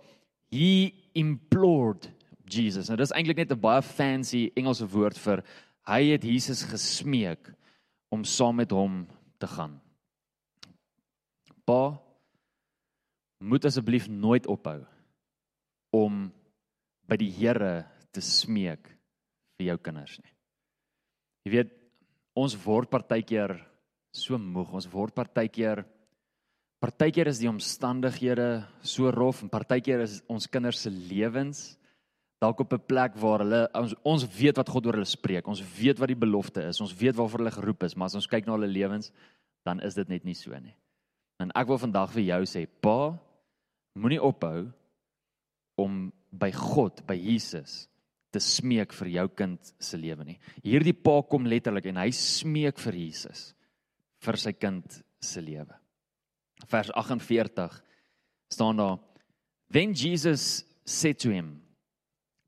he 0.52 0.92
implored 1.12 2.12
Jesus. 2.44 2.88
Nou 2.88 2.96
dis 2.96 3.10
eintlik 3.10 3.36
net 3.36 3.52
'n 3.52 3.60
baie 3.60 3.82
fancy 3.82 4.52
Engelse 4.54 4.86
woord 4.86 5.18
vir 5.18 5.42
Hy 5.86 6.10
het 6.10 6.24
Jesus 6.26 6.64
gesmeek 6.66 7.52
om 8.10 8.24
saam 8.26 8.58
met 8.58 8.72
hom 8.74 9.04
te 9.38 9.48
gaan. 9.50 9.78
Pa 11.66 11.96
moet 13.46 13.66
asseblief 13.68 14.08
nooit 14.08 14.46
ophou 14.50 14.80
om 15.94 16.26
by 17.06 17.18
die 17.20 17.30
Here 17.30 17.86
te 18.10 18.22
smeek 18.24 18.88
vir 19.56 19.70
jou 19.70 19.76
kinders 19.82 20.16
nie. 20.18 20.32
Jy 21.46 21.52
weet, 21.54 21.74
ons 22.36 22.56
word 22.64 22.90
partykeer 22.90 23.54
so 24.16 24.38
moeg, 24.40 24.72
ons 24.74 24.88
word 24.90 25.14
partykeer 25.14 25.84
partykeer 26.82 27.30
is 27.30 27.40
die 27.40 27.48
omstandighede 27.48 28.66
so 28.84 29.10
rof 29.14 29.42
en 29.42 29.50
partykeer 29.52 30.02
is 30.04 30.18
ons 30.30 30.48
kinders 30.50 30.82
se 30.84 30.92
lewens 30.92 31.62
dalk 32.42 32.60
op 32.60 32.72
'n 32.72 32.86
plek 32.86 33.16
waar 33.16 33.38
hulle 33.38 33.68
ons, 33.74 33.94
ons 34.02 34.26
weet 34.38 34.56
wat 34.56 34.68
God 34.68 34.86
oor 34.86 34.92
hulle 34.92 35.08
spreek. 35.08 35.46
Ons 35.48 35.62
weet 35.78 35.98
wat 35.98 36.08
die 36.08 36.22
belofte 36.24 36.62
is. 36.62 36.80
Ons 36.80 36.94
weet 36.94 37.16
waarvoor 37.16 37.38
hulle 37.38 37.50
geroep 37.50 37.82
is, 37.82 37.94
maar 37.96 38.06
as 38.06 38.14
ons 38.14 38.26
kyk 38.26 38.46
na 38.46 38.52
hulle 38.52 38.66
lewens, 38.66 39.12
dan 39.64 39.80
is 39.80 39.94
dit 39.94 40.08
net 40.08 40.24
nie 40.24 40.34
so 40.34 40.58
nie. 40.58 40.74
En 41.38 41.50
ek 41.54 41.66
wil 41.66 41.78
vandag 41.78 42.10
vir 42.10 42.22
jou 42.22 42.42
sê, 42.44 42.66
pa, 42.80 43.18
moenie 43.94 44.22
ophou 44.22 44.72
om 45.76 46.12
by 46.30 46.50
God, 46.52 47.06
by 47.06 47.16
Jesus 47.16 47.88
te 48.30 48.40
smeek 48.40 48.92
vir 48.92 49.08
jou 49.08 49.28
kind 49.28 49.72
se 49.80 49.96
lewe 49.96 50.24
nie. 50.24 50.38
Hierdie 50.64 50.94
pa 50.94 51.22
kom 51.22 51.46
letterlik 51.48 51.86
en 51.86 51.96
hy 51.96 52.10
smeek 52.10 52.78
vir 52.78 52.98
Jesus 53.06 53.54
vir 54.24 54.36
sy 54.36 54.52
kind 54.52 55.02
se 55.20 55.40
lewe. 55.40 55.72
Vers 56.68 56.90
48 56.94 57.82
staan 58.52 58.76
daar: 58.80 58.98
Then 59.72 59.94
Jesus 59.94 60.64
said 60.84 61.18
to 61.20 61.30
him, 61.30 61.65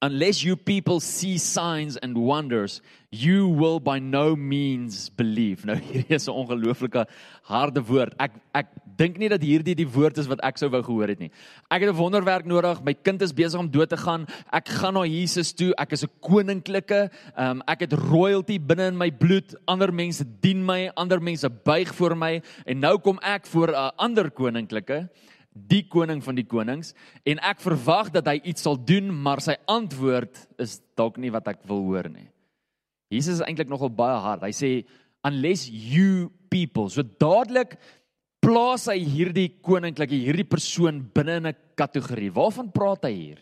unless 0.00 0.44
you 0.44 0.56
people 0.56 1.00
see 1.00 1.38
signs 1.38 1.96
and 1.96 2.16
wonders 2.16 2.80
you 3.10 3.48
will 3.48 3.80
by 3.80 3.98
no 3.98 4.36
means 4.36 5.08
believe. 5.08 5.64
Nou 5.64 5.78
hierdie 5.88 6.12
is 6.12 6.28
'n 6.28 6.36
ongelooflike 6.36 7.06
harde 7.48 7.80
woord. 7.80 8.12
Ek 8.20 8.36
ek 8.52 8.68
dink 8.98 9.16
nie 9.16 9.30
dat 9.32 9.40
hierdie 9.40 9.74
die 9.78 9.88
woord 9.88 10.18
is 10.18 10.28
wat 10.28 10.42
ek 10.44 10.58
sou 10.60 10.68
wou 10.68 10.82
gehoor 10.84 11.08
het 11.08 11.18
nie. 11.18 11.30
Ek 11.70 11.80
het 11.82 11.90
'n 11.90 11.96
wonderwerk 11.96 12.44
nodig. 12.44 12.84
My 12.84 12.92
kind 12.92 13.22
is 13.22 13.32
besig 13.32 13.58
om 13.58 13.70
dood 13.70 13.88
te 13.88 13.96
gaan. 13.96 14.26
Ek 14.52 14.68
gaan 14.68 14.94
na 14.94 15.06
Jesus 15.08 15.54
toe. 15.54 15.72
Ek 15.78 15.92
is 15.92 16.04
'n 16.04 16.12
koninklike 16.20 17.10
um, 17.36 17.62
ek 17.66 17.88
het 17.88 17.92
royalty 17.92 18.58
binne 18.60 18.92
in 18.92 18.98
my 18.98 19.10
bloed. 19.10 19.56
Ander 19.66 19.92
mense 19.92 20.24
dien 20.40 20.64
my. 20.64 20.90
Ander 20.96 21.20
mense 21.20 21.48
buig 21.48 21.94
voor 21.94 22.16
my. 22.16 22.42
En 22.66 22.78
nou 22.78 22.98
kom 22.98 23.18
ek 23.22 23.46
voor 23.46 23.72
'n 23.72 23.92
ander 23.96 24.30
koninklike 24.30 25.08
die 25.66 25.82
koning 25.90 26.22
van 26.24 26.38
die 26.38 26.46
konings 26.46 26.94
en 27.26 27.40
ek 27.44 27.60
verwag 27.64 28.12
dat 28.14 28.28
hy 28.30 28.38
iets 28.44 28.62
sal 28.62 28.76
doen, 28.76 29.10
maar 29.10 29.42
sy 29.44 29.56
antwoord 29.66 30.46
is 30.62 30.78
dalk 30.98 31.18
nie 31.18 31.32
wat 31.34 31.48
ek 31.48 31.64
wil 31.68 31.82
hoor 31.88 32.08
nie. 32.12 32.28
Jesus 33.10 33.38
is 33.38 33.44
eintlik 33.46 33.70
nogal 33.70 33.90
baie 33.90 34.18
hard. 34.20 34.44
Hy 34.44 34.52
sê 34.52 34.72
unless 35.24 35.68
you 35.68 36.28
people. 36.52 36.88
So 36.92 37.02
dadelik 37.02 37.78
plaas 38.44 38.86
hy 38.90 39.00
hierdie 39.02 39.50
koninklike 39.64 40.16
hierdie 40.16 40.46
persoon 40.48 41.02
binne 41.14 41.40
in 41.40 41.46
'n 41.46 41.56
kategorie. 41.76 42.30
Waarvan 42.30 42.72
praat 42.72 43.04
hy 43.04 43.12
hier? 43.12 43.38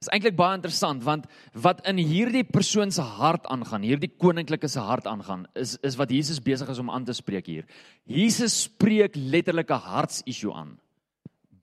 Dis 0.00 0.08
eintlik 0.08 0.36
baie 0.36 0.56
interessant 0.56 1.02
want 1.04 1.26
wat 1.52 1.86
in 1.86 1.98
hierdie 1.98 2.44
persoon 2.44 2.90
se 2.90 3.02
hart 3.02 3.44
aangaan, 3.46 3.82
hierdie 3.82 4.08
koninklike 4.08 4.68
se 4.68 4.80
hart 4.80 5.06
aangaan, 5.06 5.46
is 5.54 5.76
is 5.82 5.96
wat 5.96 6.10
Jesus 6.10 6.40
besig 6.40 6.68
is 6.68 6.78
om 6.78 6.90
aan 6.90 7.04
te 7.04 7.12
spreek 7.12 7.46
hier. 7.46 7.66
Jesus 8.06 8.62
spreek 8.62 9.16
letterlik 9.16 9.70
'n 9.70 9.80
hartsissue 9.80 10.52
aan 10.52 10.78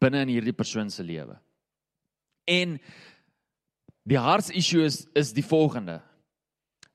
binne 0.01 0.23
in 0.25 0.33
hierdie 0.35 0.55
persoon 0.55 0.89
se 0.93 1.05
lewe. 1.05 1.37
En 2.47 2.77
die 4.07 4.19
hartsissue 4.19 4.85
is 4.87 5.05
is 5.17 5.33
die 5.35 5.45
volgende 5.45 5.99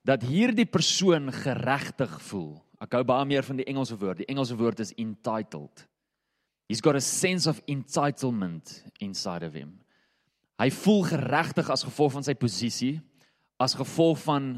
dat 0.02 0.24
hierdie 0.26 0.66
persoon 0.66 1.30
geregtig 1.32 2.14
voel. 2.26 2.56
Ek 2.82 2.96
hou 2.96 3.04
baie 3.06 3.26
meer 3.30 3.46
van 3.46 3.60
die 3.60 3.68
Engelse 3.70 3.94
woord. 3.98 4.24
Die 4.24 4.30
Engelse 4.32 4.56
woord 4.58 4.80
is 4.82 4.90
entitled. 4.98 5.84
He's 6.68 6.82
got 6.82 6.96
a 6.96 7.04
sense 7.04 7.46
of 7.46 7.60
entitlement 7.70 8.82
inside 8.98 9.46
of 9.46 9.54
him. 9.54 9.76
Hy 10.58 10.70
voel 10.74 11.02
geregtig 11.06 11.70
as 11.70 11.84
gevolg 11.86 12.14
van 12.16 12.26
sy 12.26 12.34
posisie, 12.38 12.96
as 13.62 13.76
gevolg 13.78 14.18
van 14.24 14.54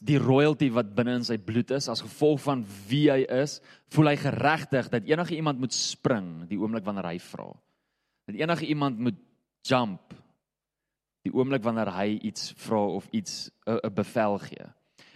die 0.00 0.16
royalty 0.20 0.70
wat 0.72 0.94
binne 0.96 1.18
in 1.20 1.26
sy 1.26 1.36
bloed 1.40 1.72
is, 1.76 1.88
as 1.92 2.00
gevolg 2.04 2.40
van 2.44 2.62
wie 2.88 3.06
hy 3.12 3.22
is, 3.42 3.58
voel 3.92 4.12
hy 4.12 4.16
geregtig 4.20 4.88
dat 4.92 5.08
enige 5.08 5.36
iemand 5.36 5.60
moet 5.60 5.76
spring 5.76 6.46
die 6.48 6.60
oomblik 6.60 6.86
wanneer 6.86 7.10
hy 7.10 7.18
vra. 7.20 7.50
Dat 8.26 8.38
enige 8.38 8.66
iemand 8.66 8.98
moet 8.98 9.18
jump 9.66 10.14
die 11.22 11.32
oomblik 11.34 11.62
wanneer 11.62 11.92
hy 11.94 12.18
iets 12.26 12.52
vra 12.58 12.80
of 12.98 13.06
iets 13.10 13.50
'n 13.66 13.94
bevel 13.94 14.38
gee. 14.38 14.66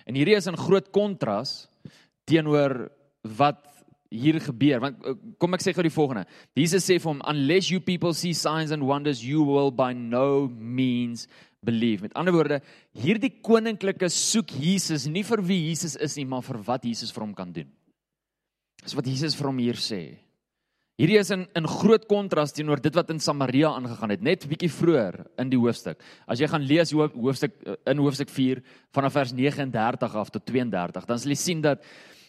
En 0.07 0.15
hierdie 0.15 0.37
is 0.37 0.47
in 0.47 0.57
groot 0.57 0.91
kontras 0.91 1.69
teenoor 2.25 2.91
wat 3.23 3.67
hier 4.11 4.39
gebeur 4.41 4.81
want 4.81 5.05
eh, 5.05 5.15
kom 5.39 5.55
ek 5.55 5.63
sê 5.65 5.75
gou 5.75 5.83
die 5.83 5.91
volgende. 5.91 6.27
Jesus 6.55 6.87
sê 6.87 6.99
vir 6.99 7.11
hom 7.11 7.23
unless 7.27 7.71
you 7.71 7.81
people 7.81 8.15
see 8.15 8.33
signs 8.33 8.71
and 8.71 8.87
wonders 8.87 9.25
you 9.25 9.43
will 9.45 9.71
by 9.71 9.93
no 9.93 10.49
means 10.49 11.27
believe. 11.67 12.03
Met 12.03 12.15
ander 12.15 12.35
woorde, 12.35 12.61
hierdie 12.95 13.33
koninklike 13.43 14.09
soek 14.13 14.55
Jesus 14.63 15.09
nie 15.11 15.25
vir 15.27 15.43
wie 15.43 15.69
Jesus 15.69 15.97
is 15.97 16.17
nie, 16.17 16.27
maar 16.29 16.45
vir 16.47 16.61
wat 16.63 16.87
Jesus 16.87 17.11
vir 17.15 17.27
hom 17.27 17.35
kan 17.35 17.51
doen. 17.53 17.69
Dis 18.83 18.95
wat 18.95 19.09
Jesus 19.11 19.35
vir 19.35 19.51
hom 19.51 19.59
hier 19.59 19.81
sê. 19.81 20.03
Hierdie 20.97 21.19
is 21.21 21.29
in 21.35 21.43
in 21.59 21.67
groot 21.69 22.07
kontras 22.09 22.55
teenoor 22.57 22.81
dit 22.81 22.95
wat 22.97 23.11
in 23.13 23.19
Samaria 23.21 23.69
aangegaan 23.77 24.15
het, 24.15 24.23
net 24.25 24.47
bietjie 24.49 24.71
vroeër 24.73 25.19
in 25.43 25.51
die 25.53 25.59
hoofstuk. 25.61 26.01
As 26.25 26.41
jy 26.41 26.49
gaan 26.49 26.65
lees 26.65 26.95
hoofstuk 26.97 27.53
in 27.85 28.01
hoofstuk 28.01 28.33
4 28.33 28.63
vanaf 28.97 29.13
vers 29.19 29.35
39 29.37 30.17
af 30.17 30.33
tot 30.33 30.47
32, 30.49 31.05
dan 31.05 31.21
sal 31.21 31.35
jy 31.35 31.37
sien 31.37 31.61
dat 31.61 31.85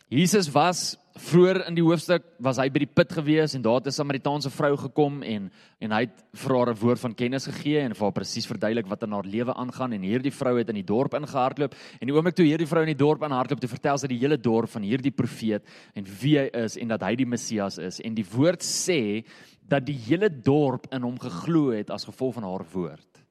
Jesus 0.07 0.47
was 0.55 0.95
vroeër 1.19 1.65
in 1.67 1.75
die 1.75 1.83
hoofstuk 1.83 2.23
was 2.39 2.59
hy 2.61 2.69
by 2.71 2.79
die 2.79 2.87
put 2.87 3.11
gewees 3.11 3.55
en 3.57 3.63
daar 3.65 3.81
het 3.81 3.87
'n 3.87 3.91
Samaritaanse 3.91 4.49
vrou 4.49 4.77
gekom 4.77 5.23
en 5.23 5.51
en 5.81 5.91
hy 5.91 6.01
het 6.05 6.23
vir 6.33 6.55
haar 6.55 6.69
'n 6.69 6.79
woord 6.79 6.99
van 6.99 7.13
kennis 7.13 7.45
gegee 7.45 7.79
en 7.79 7.93
vir 7.93 8.05
haar 8.05 8.13
presies 8.13 8.47
verduidelik 8.47 8.87
wat 8.87 9.03
in 9.03 9.11
haar 9.11 9.25
lewe 9.25 9.53
aangaan 9.53 9.93
en 9.93 10.01
hierdie 10.01 10.31
vrou 10.31 10.57
het 10.57 10.69
in 10.69 10.75
die 10.75 10.85
dorp 10.85 11.13
ingehardloop 11.13 11.75
en 11.99 12.07
die 12.07 12.15
oomblik 12.15 12.35
toe 12.35 12.45
hierdie 12.45 12.67
vrou 12.67 12.83
in 12.83 12.95
die 12.95 13.03
dorp 13.05 13.21
ingehardloop 13.21 13.59
toe 13.59 13.69
vertel 13.69 13.97
sy 13.97 14.07
die 14.07 14.19
hele 14.19 14.37
dorp 14.37 14.69
van 14.69 14.81
hierdie 14.81 15.11
profeet 15.11 15.63
en 15.93 16.05
wie 16.21 16.37
hy 16.39 16.49
is 16.53 16.77
en 16.77 16.87
dat 16.87 17.01
hy 17.01 17.15
die 17.15 17.25
Messias 17.25 17.77
is 17.77 17.99
en 17.99 18.13
die 18.13 18.25
woord 18.31 18.61
sê 18.61 19.25
dat 19.67 19.85
die 19.85 19.99
hele 20.07 20.29
dorp 20.29 20.87
in 20.93 21.01
hom 21.01 21.19
geglo 21.19 21.71
het 21.71 21.89
as 21.89 22.05
gevolg 22.05 22.35
van 22.35 22.43
haar 22.43 22.65
woord. 22.71 23.23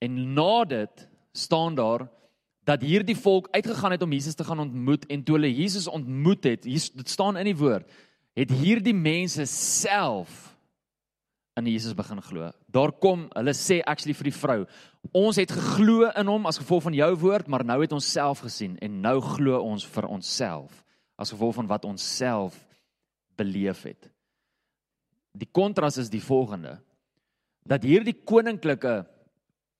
En 0.00 0.34
na 0.34 0.64
dit 0.64 1.08
staan 1.32 1.74
daar 1.74 2.08
dat 2.64 2.82
hierdie 2.82 3.16
volk 3.16 3.48
uitgegaan 3.52 3.92
het 3.92 4.02
om 4.02 4.12
Jesus 4.12 4.34
te 4.34 4.44
gaan 4.44 4.62
ontmoet 4.64 5.06
en 5.06 5.22
toe 5.22 5.36
hulle 5.36 5.52
Jesus 5.52 5.86
ontmoet 5.88 6.44
het, 6.44 6.64
hier 6.64 6.88
dit 6.96 7.10
staan 7.10 7.36
in 7.36 7.50
die 7.50 7.56
woord, 7.56 7.88
het 8.34 8.50
hierdie 8.50 8.96
mense 8.96 9.44
self 9.50 10.54
in 11.54 11.68
Jesus 11.70 11.94
begin 11.94 12.22
glo. 12.22 12.48
Daar 12.66 12.90
kom, 12.98 13.28
hulle 13.36 13.54
sê 13.54 13.78
actually 13.86 14.16
vir 14.16 14.30
die 14.30 14.34
vrou, 14.34 14.58
ons 15.14 15.38
het 15.38 15.52
geglo 15.54 16.08
in 16.10 16.30
hom 16.32 16.48
as 16.50 16.58
gevolg 16.58 16.88
van 16.88 16.96
jou 16.96 17.10
woord, 17.22 17.50
maar 17.52 17.66
nou 17.66 17.78
het 17.84 17.94
ons 17.94 18.10
self 18.16 18.42
gesien 18.46 18.74
en 18.82 18.98
nou 19.04 19.20
glo 19.22 19.60
ons 19.62 19.84
vir 19.94 20.08
onsself 20.10 20.80
as 21.20 21.30
gevolg 21.30 21.54
van 21.60 21.70
wat 21.70 21.84
ons 21.86 22.02
self 22.16 22.56
beleef 23.38 23.84
het. 23.86 24.08
Die 25.34 25.46
kontras 25.46 25.98
is 26.00 26.10
die 26.10 26.22
volgende 26.22 26.80
dat 27.64 27.84
hierdie 27.86 28.16
koninklike 28.26 29.04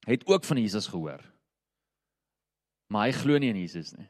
het 0.06 0.22
ook 0.30 0.44
van 0.46 0.60
Jesus 0.60 0.86
gehoor 0.92 1.22
maar 2.88 3.08
hy 3.08 3.12
glo 3.16 3.38
nie 3.38 3.52
in 3.52 3.62
Jesus 3.62 3.94
nie. 3.96 4.08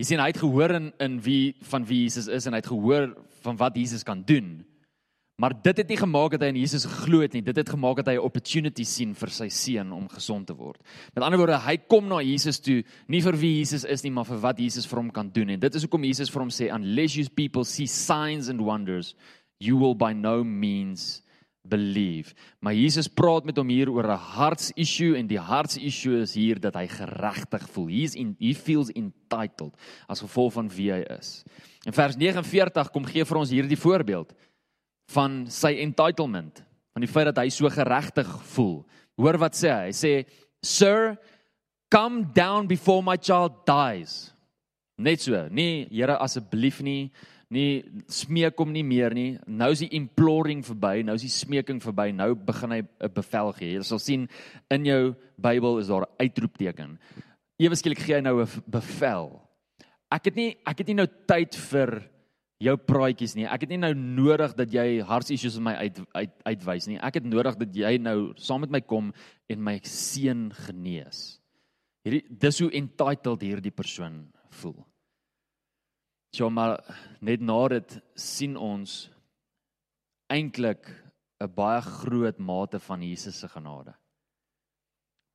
Jy 0.00 0.06
sien 0.08 0.20
hy 0.22 0.30
het 0.32 0.40
gehoor 0.40 0.72
in 0.78 0.92
in 1.00 1.20
wie 1.20 1.54
van 1.68 1.84
wie 1.84 2.02
Jesus 2.06 2.28
is 2.28 2.46
en 2.46 2.56
hy 2.56 2.62
het 2.62 2.72
gehoor 2.72 3.10
van 3.44 3.56
wat 3.60 3.76
Jesus 3.76 4.04
kan 4.06 4.22
doen. 4.24 4.60
Maar 5.40 5.54
dit 5.62 5.76
het 5.76 5.88
nie 5.88 5.96
gemaak 5.96 6.34
dat 6.34 6.42
hy 6.44 6.50
in 6.52 6.58
Jesus 6.60 6.84
geglo 6.84 7.22
het 7.24 7.32
nie. 7.32 7.40
Dit 7.44 7.56
het 7.56 7.68
gemaak 7.72 8.02
dat 8.02 8.10
hy 8.12 8.16
'n 8.18 8.24
opportunity 8.28 8.84
sien 8.84 9.14
vir 9.14 9.30
sy 9.30 9.48
seun 9.48 9.92
om 9.92 10.08
gesond 10.08 10.46
te 10.46 10.54
word. 10.54 10.80
Met 11.14 11.24
ander 11.24 11.38
woorde, 11.38 11.56
hy 11.56 11.76
kom 11.88 12.08
na 12.08 12.20
Jesus 12.20 12.60
toe 12.60 12.84
nie 13.08 13.22
vir 13.22 13.36
wie 13.36 13.58
Jesus 13.58 13.84
is 13.84 14.02
nie, 14.02 14.10
maar 14.10 14.26
vir 14.26 14.40
wat 14.40 14.58
Jesus 14.58 14.86
vir 14.86 14.98
hom 14.98 15.10
kan 15.10 15.30
doen. 15.30 15.48
En 15.48 15.60
dit 15.60 15.74
is 15.74 15.82
hoekom 15.82 16.04
Jesus 16.04 16.30
vir 16.30 16.40
hom 16.40 16.50
sê, 16.50 16.70
"Unless 16.74 17.14
you 17.14 17.28
people 17.28 17.64
see 17.64 17.86
signs 17.86 18.48
and 18.48 18.60
wonders, 18.60 19.14
you 19.58 19.78
will 19.78 19.94
by 19.94 20.12
no 20.12 20.44
means 20.44 21.22
believe. 21.62 22.34
Maar 22.58 22.74
Jesus 22.74 23.08
praat 23.08 23.44
met 23.44 23.56
hom 23.56 23.68
hier 23.68 23.90
oor 23.90 24.04
'n 24.08 24.24
hartsissue 24.36 25.16
en 25.16 25.26
die 25.26 25.38
hartsissue 25.38 26.20
is 26.20 26.34
hier 26.34 26.60
dat 26.60 26.74
hy 26.74 26.86
geregtig 26.86 27.68
voel. 27.68 27.86
He's 27.88 28.14
in 28.14 28.36
he 28.38 28.54
feels 28.54 28.90
entitled 28.90 29.76
as 30.08 30.20
gevolg 30.20 30.52
van 30.52 30.68
wie 30.68 30.90
hy 30.92 31.04
is. 31.18 31.44
In 31.84 31.92
vers 31.92 32.16
49 32.16 32.90
kom 32.90 33.04
gee 33.04 33.24
vir 33.24 33.36
ons 33.36 33.50
hierdie 33.50 33.78
voorbeeld 33.78 34.32
van 35.10 35.46
sy 35.50 35.74
entitlement, 35.80 36.62
van 36.92 37.00
die 37.00 37.10
feit 37.10 37.26
dat 37.26 37.38
hy 37.38 37.48
so 37.48 37.68
geregtig 37.68 38.28
voel. 38.42 38.86
Hoor 39.16 39.38
wat 39.38 39.54
sê 39.54 39.68
hy? 39.68 39.84
Hy 39.86 39.92
sê, 39.92 40.26
"Sir, 40.62 41.18
come 41.90 42.24
down 42.32 42.66
before 42.66 43.02
my 43.02 43.16
child 43.16 43.66
dies." 43.66 44.32
Net 44.98 45.20
so, 45.20 45.48
nee, 45.50 45.88
Here 45.90 46.18
asseblief 46.18 46.82
nie 46.82 47.10
nie 47.50 47.82
smeek 48.10 48.58
hom 48.62 48.70
nie 48.72 48.84
meer 48.86 49.14
nie. 49.14 49.34
Nou 49.46 49.72
is 49.74 49.82
die 49.82 49.90
imploring 49.98 50.62
verby, 50.66 51.00
nou 51.06 51.16
is 51.18 51.26
die 51.26 51.32
smeking 51.34 51.80
verby. 51.82 52.10
Nou 52.14 52.34
begin 52.34 52.70
hy 52.70 52.82
'n 52.82 53.12
bevel 53.14 53.52
gee. 53.52 53.74
Jy 53.74 53.82
sal 53.82 53.98
sien 53.98 54.28
in 54.70 54.84
jou 54.84 55.14
Bybel 55.36 55.78
is 55.78 55.88
daar 55.88 56.02
'n 56.02 56.14
uitroepteken. 56.18 56.98
Ewe 57.58 57.74
skielik 57.74 57.98
gee 57.98 58.14
hy 58.14 58.20
nou 58.20 58.42
'n 58.42 58.62
bevel. 58.66 59.40
Ek 60.10 60.24
het 60.24 60.36
nie 60.36 60.56
ek 60.66 60.78
het 60.78 60.86
nie 60.86 60.94
nou 60.94 61.06
tyd 61.26 61.54
vir 61.54 62.10
jou 62.60 62.76
praatjies 62.76 63.34
nie. 63.36 63.46
Ek 63.46 63.60
het 63.60 63.70
nie 63.70 63.78
nou 63.78 63.94
nodig 63.94 64.54
dat 64.54 64.70
jy 64.72 65.00
hartsissues 65.00 65.56
in 65.56 65.62
my 65.62 65.74
uit, 65.74 66.00
uit 66.12 66.30
uitwys 66.44 66.86
nie. 66.86 66.98
Ek 66.98 67.14
het 67.14 67.24
nodig 67.24 67.56
dat 67.56 67.74
jy 67.74 67.96
nou 67.98 68.32
saam 68.36 68.60
met 68.60 68.70
my 68.70 68.80
kom 68.80 69.12
en 69.48 69.62
my 69.62 69.80
seun 69.82 70.50
genees. 70.52 71.40
Hierdie 72.04 72.24
dis 72.28 72.60
hoe 72.60 72.70
entitled 72.72 73.40
hierdie 73.40 73.74
persoon 73.74 74.32
voel. 74.62 74.76
Ja, 76.30 76.48
maar 76.48 76.78
net 77.18 77.42
na 77.42 77.58
dit 77.72 77.96
sien 78.14 78.54
ons 78.56 79.08
eintlik 80.30 80.86
'n 81.40 81.54
baie 81.54 81.80
groot 81.82 82.38
mate 82.38 82.78
van 82.78 83.02
Jesus 83.02 83.38
se 83.38 83.48
genade. 83.48 83.94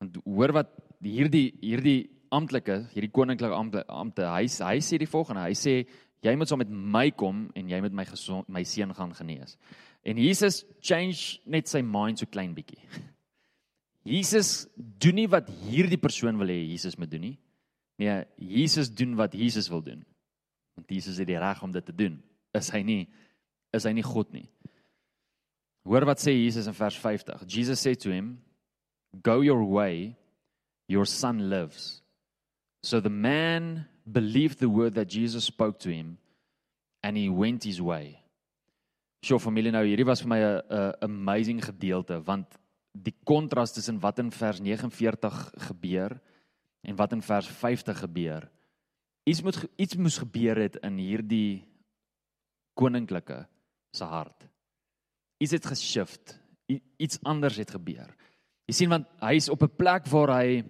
Want 0.00 0.16
hoor 0.24 0.52
wat 0.52 0.70
hierdie 1.00 1.52
hierdie 1.60 2.10
amptelike, 2.30 2.88
hierdie 2.94 3.10
koninklike 3.10 3.54
ampte, 3.54 3.84
ampte 3.88 4.22
hy 4.22 4.46
hy 4.46 4.78
sê 4.80 4.98
die 4.98 5.10
volgende, 5.10 5.42
hy 5.42 5.52
sê 5.52 5.86
jy 6.22 6.36
moet 6.36 6.48
saam 6.48 6.58
met 6.58 6.70
my 6.70 7.10
kom 7.10 7.50
en 7.54 7.68
jy 7.68 7.80
moet 7.80 7.92
my 7.92 8.04
gesond 8.04 8.48
my 8.48 8.64
seun 8.64 8.94
gaan 8.94 9.14
genees. 9.14 9.58
En 10.02 10.16
Jesus 10.16 10.64
change 10.80 11.40
net 11.44 11.68
sy 11.68 11.82
mind 11.82 12.18
so 12.18 12.26
klein 12.26 12.54
bietjie. 12.54 12.80
Jesus 14.04 14.66
doen 14.76 15.14
nie 15.14 15.28
wat 15.28 15.48
hierdie 15.48 15.98
persoon 15.98 16.38
wil 16.38 16.48
hê 16.48 16.70
Jesus 16.70 16.96
moet 16.96 17.10
doen 17.10 17.20
nie. 17.20 17.38
Nee, 17.98 18.24
Jesus 18.38 18.88
doen 18.94 19.16
wat 19.16 19.34
Jesus 19.34 19.68
wil 19.68 19.82
doen 19.82 20.04
want 20.76 20.90
Jesus 20.92 21.18
het 21.18 21.28
die 21.28 21.38
reg 21.40 21.62
om 21.62 21.72
dit 21.72 21.84
te 21.84 21.94
doen. 21.94 22.20
Is 22.56 22.70
hy 22.74 22.82
nie 22.86 23.04
is 23.74 23.84
hy 23.84 23.92
nie 23.92 24.04
God 24.06 24.30
nie. 24.32 24.46
Hoor 25.84 26.06
wat 26.08 26.22
sê 26.22 26.32
Jesus 26.32 26.68
in 26.70 26.76
vers 26.76 26.96
50. 26.96 27.42
Jesus 27.50 27.82
sê 27.82 27.92
to 27.98 28.10
him, 28.10 28.38
"Go 29.22 29.42
your 29.42 29.64
way, 29.64 30.16
your 30.88 31.04
son 31.06 31.48
lives." 31.50 32.02
So 32.82 33.00
the 33.00 33.10
man 33.10 33.86
believed 34.10 34.58
the 34.58 34.70
word 34.70 34.94
that 34.94 35.08
Jesus 35.08 35.44
spoke 35.44 35.78
to 35.80 35.90
him 35.90 36.18
and 37.02 37.16
he 37.16 37.28
went 37.28 37.64
his 37.64 37.80
way. 37.80 38.22
Sjoe 39.22 39.40
familie 39.40 39.72
nou 39.72 39.84
hierdie 39.84 40.06
was 40.06 40.22
vir 40.22 40.28
my 40.28 40.40
'n 40.40 40.94
amazing 41.02 41.60
gedeelte 41.60 42.22
want 42.24 42.58
die 42.92 43.14
kontras 43.24 43.72
tussen 43.72 44.00
wat 44.00 44.18
in 44.18 44.30
vers 44.30 44.60
49 44.60 45.52
gebeur 45.68 46.20
en 46.82 46.96
wat 46.96 47.12
in 47.12 47.22
vers 47.22 47.48
50 47.48 47.98
gebeur 47.98 48.50
iets 49.26 49.42
moet 49.42 49.58
iets 49.76 49.98
moes 49.98 50.18
gebeur 50.22 50.60
het 50.62 50.78
in 50.86 51.00
hierdie 51.02 51.66
koninklike 52.78 53.42
se 53.96 54.04
hart. 54.04 54.46
Iets 55.42 55.56
het 55.56 55.66
geshift. 55.66 56.36
Iets 56.98 57.18
anders 57.22 57.58
het 57.60 57.70
gebeur. 57.74 58.08
Jy 58.66 58.74
sien 58.74 58.90
want 58.90 59.06
hy 59.22 59.34
is 59.38 59.48
op 59.48 59.62
'n 59.62 59.76
plek 59.76 60.06
waar 60.10 60.40
hy 60.40 60.64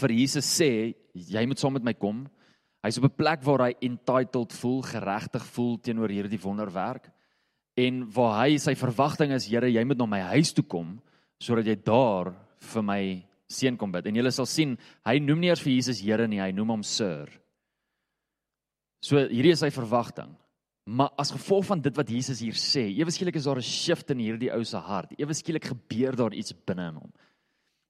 vir 0.00 0.10
Jesus 0.12 0.46
sê 0.46 0.94
jy 1.14 1.46
moet 1.46 1.58
saam 1.58 1.72
met 1.72 1.84
my 1.84 1.94
kom. 1.94 2.28
Hy's 2.82 2.98
op 2.98 3.04
'n 3.04 3.16
plek 3.16 3.42
waar 3.42 3.66
hy 3.66 3.74
entitled 3.80 4.52
voel, 4.52 4.82
geregtig 4.82 5.44
voel 5.46 5.78
teenoor 5.78 6.08
hierdie 6.08 6.40
wonderwerk 6.40 7.10
en 7.76 8.12
waar 8.12 8.46
hy 8.46 8.58
sy 8.58 8.74
verwagting 8.74 9.32
is, 9.32 9.46
Here, 9.46 9.70
jy 9.70 9.84
moet 9.84 9.98
na 9.98 10.06
my 10.06 10.20
huis 10.20 10.52
toe 10.52 10.64
kom 10.64 11.00
sodat 11.40 11.66
jy 11.66 11.76
daar 11.76 12.34
vir 12.58 12.82
my 12.82 13.26
seun 13.48 13.76
kom 13.76 13.90
bid. 13.92 14.06
En 14.06 14.14
julle 14.14 14.30
sal 14.30 14.46
sien, 14.46 14.78
hy 15.06 15.18
noem 15.18 15.40
nie 15.40 15.48
eers 15.48 15.62
vir 15.62 15.72
Jesus 15.72 16.00
Here 16.00 16.26
nie, 16.28 16.40
hy 16.40 16.52
noem 16.52 16.68
hom 16.68 16.82
Sir. 16.82 17.39
So 19.00 19.16
hierdie 19.16 19.52
is 19.52 19.62
sy 19.64 19.70
verwagting. 19.72 20.30
Maar 20.90 21.12
as 21.20 21.32
gevolg 21.34 21.68
van 21.68 21.80
dit 21.80 21.96
wat 21.96 22.08
Jesus 22.10 22.40
hier 22.42 22.56
sê, 22.56 22.86
ewe 22.88 23.12
skielik 23.14 23.36
is 23.36 23.46
daar 23.46 23.58
'n 23.58 23.62
shift 23.62 24.10
in 24.10 24.18
hierdie 24.18 24.52
ou 24.52 24.64
se 24.64 24.76
hart. 24.76 25.12
Ewe 25.18 25.34
skielik 25.34 25.64
gebeur 25.64 26.16
daar 26.16 26.34
iets 26.34 26.52
binne 26.52 26.88
in 26.88 26.94
hom. 26.94 27.12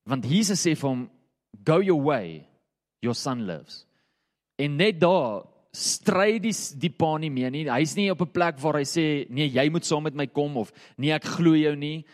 Want 0.06 0.24
Jesus 0.24 0.60
sê 0.66 0.76
vir 0.76 0.88
hom, 0.88 1.10
"Go 1.64 1.80
your 1.80 2.02
way, 2.02 2.46
your 3.02 3.14
son 3.14 3.46
lives." 3.46 3.86
En 4.58 4.76
net 4.76 5.00
daar 5.00 5.46
stry 5.72 6.38
die 6.38 6.54
die 6.78 6.90
pa 6.90 7.16
nie 7.18 7.30
meer 7.30 7.50
nie. 7.50 7.64
Hy's 7.64 7.96
nie 7.96 8.10
op 8.10 8.20
'n 8.20 8.32
plek 8.32 8.58
waar 8.58 8.74
hy 8.74 8.84
sê 8.84 9.30
nee, 9.30 9.48
jy 9.48 9.70
moet 9.70 9.84
saam 9.84 10.02
met 10.02 10.14
my 10.14 10.26
kom 10.26 10.56
of 10.56 10.72
nee, 10.98 11.12
ek 11.12 11.24
glo 11.24 11.54
jou 11.54 11.76
nie. 11.76 12.04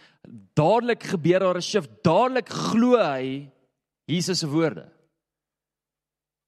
Dadelik 0.55 1.03
gebeur 1.03 1.41
daar 1.41 1.57
'n 1.57 1.62
shift. 1.62 1.91
Dadelik 2.03 2.49
glo 2.49 2.97
hy 2.97 3.50
Jesus 4.07 4.38
se 4.41 4.47
woorde. 4.47 4.88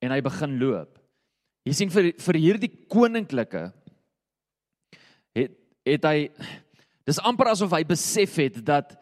En 0.00 0.10
hy 0.10 0.20
begin 0.20 0.58
loop. 0.58 0.97
Jy 1.68 1.74
sien 1.76 1.90
vir 1.92 2.14
vir 2.16 2.38
hierdie 2.40 2.70
koninklike 2.88 3.66
het 5.36 5.56
het 5.88 6.06
hy 6.08 6.28
dis 7.08 7.20
amper 7.24 7.50
asof 7.52 7.72
hy 7.76 7.82
besef 7.88 8.36
het 8.40 8.58
dat 8.64 8.94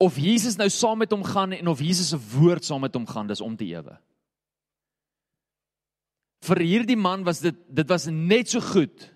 of 0.00 0.16
Jesus 0.20 0.58
nou 0.60 0.68
saam 0.72 1.00
met 1.02 1.12
hom 1.12 1.24
gaan 1.26 1.56
en 1.56 1.70
of 1.72 1.80
Jesus 1.82 2.12
se 2.12 2.20
woord 2.36 2.64
saam 2.64 2.84
met 2.84 2.94
hom 2.94 3.06
gaan, 3.08 3.26
dis 3.28 3.42
om 3.42 3.56
te 3.58 3.66
ewe. 3.66 3.96
Vir 6.46 6.62
hierdie 6.62 6.96
man 6.96 7.24
was 7.26 7.42
dit 7.42 7.56
dit 7.66 7.88
was 7.90 8.06
net 8.12 8.52
so 8.52 8.62
goed 8.62 9.08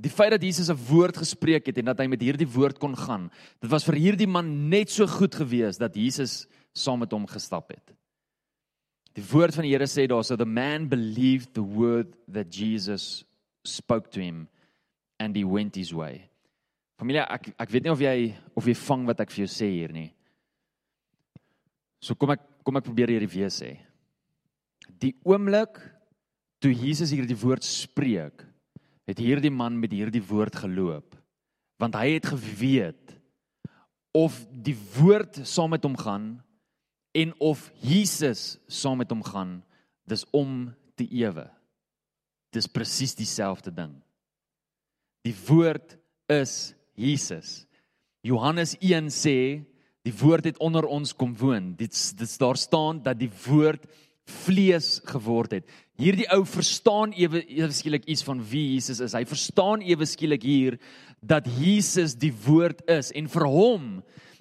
die 0.00 0.12
feit 0.12 0.32
dat 0.32 0.42
Jesus 0.42 0.70
'n 0.72 0.80
woord 0.88 1.16
gespreek 1.20 1.66
het 1.66 1.78
en 1.78 1.92
dat 1.92 2.00
hy 2.00 2.08
met 2.08 2.20
hierdie 2.20 2.48
woord 2.48 2.78
kon 2.78 2.96
gaan 2.96 3.30
dit 3.60 3.70
was 3.70 3.84
vir 3.84 4.00
hierdie 4.00 4.28
man 4.28 4.68
net 4.68 4.90
so 4.90 5.06
goed 5.06 5.34
gewees 5.34 5.76
dat 5.78 5.94
Jesus 5.94 6.46
saam 6.72 7.00
met 7.00 7.12
hom 7.12 7.26
gestap 7.26 7.68
het 7.68 7.99
die 9.16 9.26
woord 9.32 9.56
van 9.56 9.66
die 9.66 9.74
Here 9.74 9.88
sê 9.90 10.06
daar 10.10 10.24
so 10.24 10.36
the 10.36 10.48
man 10.48 10.88
believed 10.88 11.54
the 11.54 11.64
word 11.64 12.14
that 12.30 12.50
Jesus 12.54 13.24
spoke 13.66 14.10
to 14.14 14.20
him 14.20 14.48
and 15.18 15.36
he 15.36 15.44
went 15.44 15.76
his 15.76 15.92
way 15.92 16.30
familie 17.00 17.24
ek 17.26 17.52
ek 17.58 17.70
weet 17.72 17.86
nie 17.86 17.94
of 17.94 18.02
jy 18.04 18.16
of 18.56 18.66
jy 18.66 18.76
vang 18.86 19.06
wat 19.08 19.22
ek 19.24 19.32
vir 19.34 19.44
jou 19.44 19.52
sê 19.52 19.70
hier 19.72 19.94
nie 19.94 20.10
so 22.00 22.14
kom 22.14 22.36
ek 22.36 22.44
kom 22.64 22.76
ek 22.76 22.86
probeer 22.86 23.12
hierdie 23.16 23.32
weer 23.32 23.52
sê 23.52 23.74
die 25.00 25.14
oomblik 25.24 25.80
toe 26.60 26.72
Jesus 26.76 27.12
hierdie 27.14 27.38
woord 27.40 27.64
spreek, 27.64 28.44
het 29.08 29.20
hierdie 29.20 29.52
man 29.52 29.78
met 29.80 29.94
hierdie 29.96 30.22
woord 30.22 30.60
geloop. 30.60 31.16
Want 31.80 31.96
hy 31.96 32.18
het 32.18 32.28
geweet 32.28 33.16
of 34.16 34.36
die 34.50 34.76
woord 34.98 35.40
saam 35.48 35.72
met 35.72 35.86
hom 35.86 35.96
gaan 35.96 36.32
en 37.12 37.32
of 37.38 37.70
Jesus 37.82 38.58
saam 38.70 39.00
met 39.02 39.10
hom 39.10 39.22
gaan, 39.26 39.58
dis 40.06 40.24
om 40.30 40.70
te 40.98 41.06
ewe. 41.10 41.46
Dis 42.54 42.68
presies 42.70 43.14
dieselfde 43.18 43.72
ding. 43.74 43.94
Die 45.26 45.34
woord 45.46 45.96
is 46.30 46.72
Jesus. 46.98 47.64
Johannes 48.26 48.76
1 48.80 49.10
sê 49.14 49.38
die 50.06 50.14
woord 50.16 50.48
het 50.48 50.60
onder 50.64 50.86
ons 50.88 51.12
kom 51.16 51.34
woon. 51.36 51.74
Dit 51.76 51.96
dit 52.18 52.38
daar 52.40 52.58
staan 52.58 53.02
dat 53.04 53.18
die 53.20 53.30
woord 53.46 53.84
vlees 54.30 55.00
geword 55.10 55.58
het. 55.58 55.68
Hierdie 56.00 56.28
ou 56.32 56.42
verstaan 56.48 57.12
ewe 57.12 57.42
ewe 57.44 57.72
skielik 57.76 58.06
iets 58.08 58.24
van 58.24 58.40
wie 58.50 58.70
Jesus 58.74 59.02
is. 59.04 59.16
Hy 59.16 59.24
verstaan 59.28 59.84
ewe 59.84 60.06
skielik 60.08 60.44
hier 60.46 60.78
dat 61.20 61.48
Jesus 61.60 62.16
die 62.16 62.32
woord 62.46 62.80
is 62.88 63.10
en 63.16 63.28
vir 63.28 63.46
hom 63.50 63.88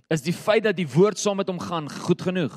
is 0.09 0.21
die 0.21 0.33
feit 0.33 0.63
dat 0.63 0.75
die 0.75 0.89
woord 0.89 1.17
saam 1.17 1.37
met 1.37 1.47
hom 1.47 1.59
gaan 1.59 1.89
goed 1.89 2.21
genoeg. 2.21 2.55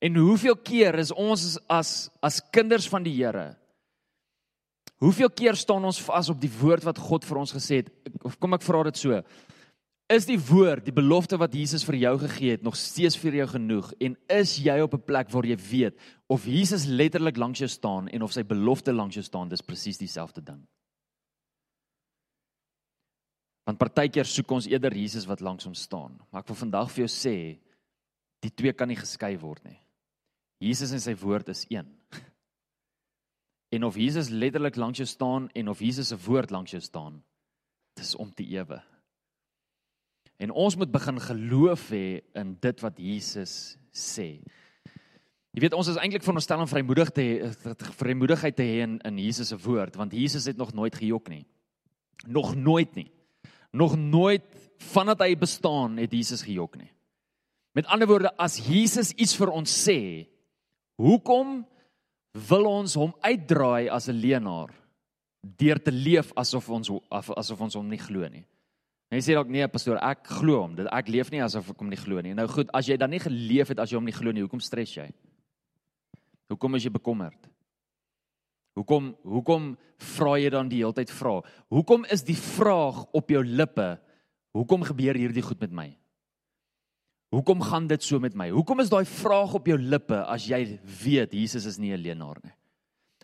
En 0.00 0.16
hoeveel 0.16 0.56
keer 0.56 0.98
is 0.98 1.12
ons 1.12 1.58
as 1.68 2.10
as 2.20 2.40
kinders 2.50 2.88
van 2.88 3.04
die 3.04 3.14
Here 3.14 3.54
Hoeveel 5.04 5.28
keer 5.36 5.58
staan 5.58 5.84
ons 5.84 5.98
vas 6.06 6.30
op 6.32 6.38
die 6.40 6.52
woord 6.60 6.86
wat 6.86 7.00
God 7.02 7.26
vir 7.28 7.40
ons 7.42 7.52
gesê 7.52 7.82
het? 7.82 7.90
Of 8.24 8.38
kom 8.40 8.56
ek 8.56 8.64
vra 8.64 8.84
dit 8.88 9.00
so? 9.00 9.18
Is 10.12 10.28
die 10.28 10.38
woord, 10.38 10.84
die 10.86 10.94
belofte 10.94 11.38
wat 11.40 11.54
Jesus 11.56 11.84
vir 11.88 11.96
jou 12.02 12.12
gegee 12.22 12.54
het, 12.54 12.64
nog 12.64 12.76
steeds 12.76 13.16
vir 13.20 13.40
jou 13.40 13.46
genoeg 13.54 13.90
en 14.04 14.16
is 14.32 14.58
jy 14.60 14.76
op 14.84 14.94
'n 14.94 15.04
plek 15.04 15.30
waar 15.32 15.46
jy 15.48 15.56
weet 15.56 15.96
of 16.28 16.44
Jesus 16.44 16.86
letterlik 16.86 17.36
langs 17.36 17.58
jou 17.58 17.68
staan 17.68 18.08
en 18.08 18.22
of 18.22 18.32
sy 18.32 18.42
belofte 18.42 18.92
langs 18.92 19.14
jou 19.14 19.24
staan, 19.24 19.48
dis 19.48 19.62
presies 19.62 19.98
dieselfde 19.98 20.44
ding. 20.44 20.60
Want 23.64 23.80
partykeer 23.80 24.28
soek 24.28 24.50
ons 24.52 24.68
eerder 24.68 24.92
Jesus 24.96 25.26
wat 25.28 25.40
langs 25.40 25.66
ons 25.66 25.86
staan, 25.86 26.18
maar 26.30 26.44
ek 26.44 26.50
wil 26.52 26.60
vandag 26.66 26.90
vir 26.92 27.06
jou 27.06 27.12
sê 27.12 27.36
die 28.44 28.52
twee 28.52 28.74
kan 28.76 28.90
nie 28.90 28.98
geskei 29.00 29.32
word 29.40 29.64
nie. 29.64 29.78
Jesus 30.60 30.92
en 30.92 31.02
sy 31.02 31.14
woord 31.20 31.50
is 31.54 31.64
een. 31.72 31.88
En 33.74 33.82
of 33.88 33.96
Jesus 33.98 34.28
letterlik 34.30 34.76
langs 34.78 35.00
jou 35.00 35.06
staan 35.08 35.48
en 35.58 35.68
of 35.72 35.80
Jesus 35.82 36.12
se 36.12 36.16
woord 36.22 36.52
langs 36.54 36.70
jou 36.70 36.78
staan, 36.84 37.16
dis 37.98 38.12
om 38.22 38.28
te 38.30 38.44
ewe. 38.46 38.76
En 40.38 40.52
ons 40.54 40.76
moet 40.78 40.92
begin 40.92 41.18
geloof 41.18 41.88
hê 41.90 42.20
in 42.38 42.52
dit 42.62 42.84
wat 42.84 43.00
Jesus 43.02 43.74
sê. 43.90 44.28
Jy 45.54 45.64
weet 45.64 45.74
ons 45.74 45.90
is 45.90 45.98
eintlik 45.98 46.22
veronderstel 46.22 46.62
om 46.62 46.70
vrymoedig 46.70 47.10
te 47.16 47.24
hê, 47.26 47.50
vrymoedigheid 47.98 48.56
te 48.58 48.68
hê 48.68 48.80
in 48.86 48.96
in 49.10 49.18
Jesus 49.22 49.50
se 49.50 49.58
woord, 49.66 49.98
want 49.98 50.14
Jesus 50.14 50.46
het 50.50 50.60
nog 50.60 50.70
nooit 50.74 50.94
gejok 50.94 51.32
nie. 51.34 51.42
Nog 52.26 52.54
nooit 52.54 52.94
nie. 52.94 53.10
Nog 53.74 53.96
nooit 53.98 54.46
vandat 54.92 55.24
hy 55.24 55.34
bestaan 55.38 55.98
het 55.98 56.12
Jesus 56.14 56.44
gejok 56.46 56.78
nie. 56.78 56.90
Met 57.74 57.88
ander 57.90 58.06
woorde, 58.06 58.30
as 58.38 58.60
Jesus 58.62 59.10
iets 59.18 59.34
vir 59.34 59.50
ons 59.50 59.70
sê, 59.70 60.28
hoekom 61.02 61.64
wil 62.48 62.68
ons 62.70 62.94
hom 62.98 63.14
uitdraai 63.22 63.90
as 63.90 64.08
'n 64.08 64.14
leenaar 64.14 64.70
deur 65.42 65.78
te 65.78 65.90
leef 65.90 66.32
asof 66.36 66.70
ons 66.70 66.90
asof 67.10 67.60
ons 67.60 67.74
hom 67.74 67.88
nie 67.88 67.98
glo 67.98 68.28
nie? 68.28 68.44
Hy 69.10 69.18
sê 69.18 69.34
dalk 69.34 69.48
nee 69.48 69.66
pastoor, 69.68 69.98
ek 70.02 70.26
glo 70.26 70.62
hom. 70.62 70.74
Dit 70.74 70.86
ek 70.90 71.08
leef 71.08 71.30
nie 71.30 71.42
asof 71.42 71.70
ek 71.70 71.78
hom 71.78 71.88
nie 71.88 72.00
glo 72.00 72.20
nie. 72.20 72.34
Nou 72.34 72.46
goed, 72.48 72.70
as 72.74 72.86
jy 72.86 72.96
dan 72.96 73.10
nie 73.10 73.22
geleef 73.22 73.68
het 73.68 73.78
as 73.78 73.90
jy 73.90 73.96
hom 73.96 74.04
nie 74.04 74.16
glo 74.16 74.32
nie, 74.32 74.42
hoekom 74.42 74.60
stres 74.60 74.96
jy? 74.96 75.12
Hoekom 76.50 76.74
is 76.74 76.84
jy 76.84 76.90
bekommerd? 76.90 77.38
Hoekom 78.74 79.12
hoekom 79.22 79.74
vra 80.16 80.32
jy 80.40 80.50
dan 80.50 80.70
die 80.70 80.80
hele 80.82 80.96
tyd 80.96 81.12
vra? 81.14 81.38
Hoekom 81.70 82.06
is 82.10 82.24
die 82.26 82.38
vraag 82.38 83.04
op 83.14 83.30
jou 83.30 83.44
lippe? 83.46 83.94
Hoekom 84.54 84.86
gebeur 84.86 85.18
hierdie 85.18 85.44
goed 85.46 85.60
met 85.62 85.74
my? 85.74 85.88
Hoekom 87.34 87.62
gaan 87.66 87.86
dit 87.90 88.02
so 88.02 88.18
met 88.22 88.34
my? 88.38 88.48
Hoekom 88.54 88.82
is 88.82 88.90
daai 88.90 89.06
vraag 89.06 89.54
op 89.58 89.66
jou 89.70 89.78
lippe 89.78 90.18
as 90.30 90.46
jy 90.50 90.78
weet 91.02 91.34
Jesus 91.34 91.66
is 91.66 91.78
nie 91.78 91.94
'n 91.94 92.02
leenaar 92.02 92.38
nie? 92.42 92.54